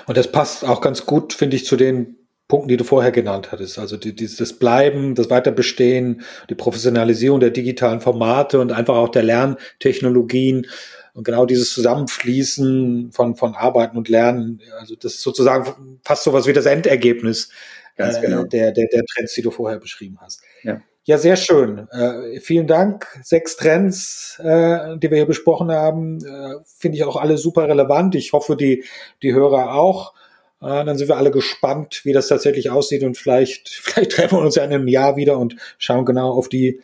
Und 0.07 0.17
das 0.17 0.31
passt 0.31 0.65
auch 0.65 0.81
ganz 0.81 1.07
gut, 1.07 1.33
finde 1.33 1.57
ich, 1.57 1.65
zu 1.65 1.77
den 1.77 2.17
Punkten, 2.49 2.69
die 2.69 2.77
du 2.77 2.85
vorher 2.85 3.13
genannt 3.13 3.51
hattest. 3.51 3.79
Also 3.79 3.97
die, 3.97 4.15
die, 4.15 4.29
das 4.35 4.53
Bleiben, 4.53 5.15
das 5.15 5.31
Weiterbestehen, 5.31 6.23
die 6.51 6.55
Professionalisierung 6.55 7.41
der 7.41 7.51
digitalen 7.51 8.01
Formate 8.01 8.61
und 8.61 8.73
einfach 8.73 8.97
auch 8.97 9.09
der 9.09 9.23
Lerntechnologien 9.23 10.67
und 11.15 11.25
genau 11.25 11.47
dieses 11.47 11.73
Zusammenfließen 11.73 13.13
von, 13.13 13.37
von 13.37 13.55
Arbeiten 13.55 13.97
und 13.97 14.09
Lernen. 14.09 14.61
Also 14.79 14.97
das 14.97 15.15
ist 15.15 15.23
sozusagen 15.23 15.99
fast 16.05 16.25
sowas 16.25 16.47
wie 16.47 16.53
das 16.53 16.67
Endergebnis 16.67 17.51
Ganz 17.97 18.21
genau. 18.21 18.43
äh, 18.43 18.49
der, 18.49 18.73
der, 18.73 18.87
der 18.89 19.05
Trends, 19.05 19.35
die 19.35 19.43
du 19.43 19.51
vorher 19.51 19.79
beschrieben 19.79 20.19
hast. 20.21 20.43
Ja. 20.63 20.81
Ja, 21.05 21.19
sehr 21.19 21.37
schön. 21.37 21.89
Äh, 21.91 22.39
vielen 22.39 22.69
Dank. 22.69 23.07
Sechs 23.25 23.57
Trends, 23.57 24.39
äh, 24.39 24.97
die 24.99 25.11
wir 25.11 25.17
hier 25.17 25.27
besprochen 25.27 25.73
haben, 25.73 26.19
äh, 26.25 26.55
finde 26.65 26.97
ich 26.97 27.05
auch 27.05 27.17
alle 27.17 27.39
super 27.39 27.69
relevant. 27.69 28.15
Ich 28.15 28.33
hoffe, 28.33 28.57
die, 28.57 28.85
die 29.21 29.33
Hörer 29.33 29.75
auch. 29.75 30.15
Äh, 30.61 30.85
dann 30.85 30.97
sind 30.97 31.09
wir 31.09 31.17
alle 31.17 31.33
gespannt, 31.33 32.03
wie 32.05 32.13
das 32.13 32.29
tatsächlich 32.29 32.71
aussieht 32.71 33.03
und 33.03 33.19
vielleicht, 33.19 33.69
vielleicht 33.83 34.13
treffen 34.13 34.39
wir 34.39 34.45
uns 34.45 34.55
ja 34.55 34.65
in 34.65 34.73
einem 34.73 34.87
Jahr 34.87 35.17
wieder 35.17 35.39
und 35.39 35.57
schauen 35.77 36.05
genau 36.05 36.31
auf 36.31 36.49
die 36.49 36.81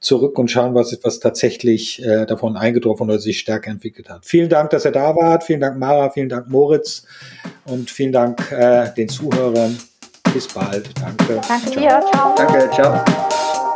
zurück 0.00 0.38
und 0.38 0.50
schauen, 0.50 0.74
was, 0.74 0.98
was 1.02 1.20
tatsächlich 1.20 2.02
äh, 2.02 2.24
davon 2.24 2.56
eingetroffen 2.56 3.10
oder 3.10 3.18
sich 3.18 3.40
stärker 3.40 3.70
entwickelt 3.70 4.08
hat. 4.08 4.24
Vielen 4.24 4.48
Dank, 4.48 4.70
dass 4.70 4.86
ihr 4.86 4.92
da 4.92 5.14
wart. 5.14 5.44
Vielen 5.44 5.60
Dank, 5.60 5.76
Mara. 5.76 6.08
Vielen 6.10 6.28
Dank, 6.30 6.48
Moritz. 6.48 7.04
Und 7.66 7.90
vielen 7.90 8.12
Dank 8.12 8.50
äh, 8.52 8.94
den 8.96 9.08
Zuhörern. 9.08 9.76
Bis 10.38 10.46
bald. 10.46 10.88
Danke. 11.00 11.40
Danke 11.48 11.70
ciao. 11.72 11.80
dir. 11.80 12.00
Ciao. 12.12 12.34
Danke. 12.36 12.70
Ciao. 12.70 13.67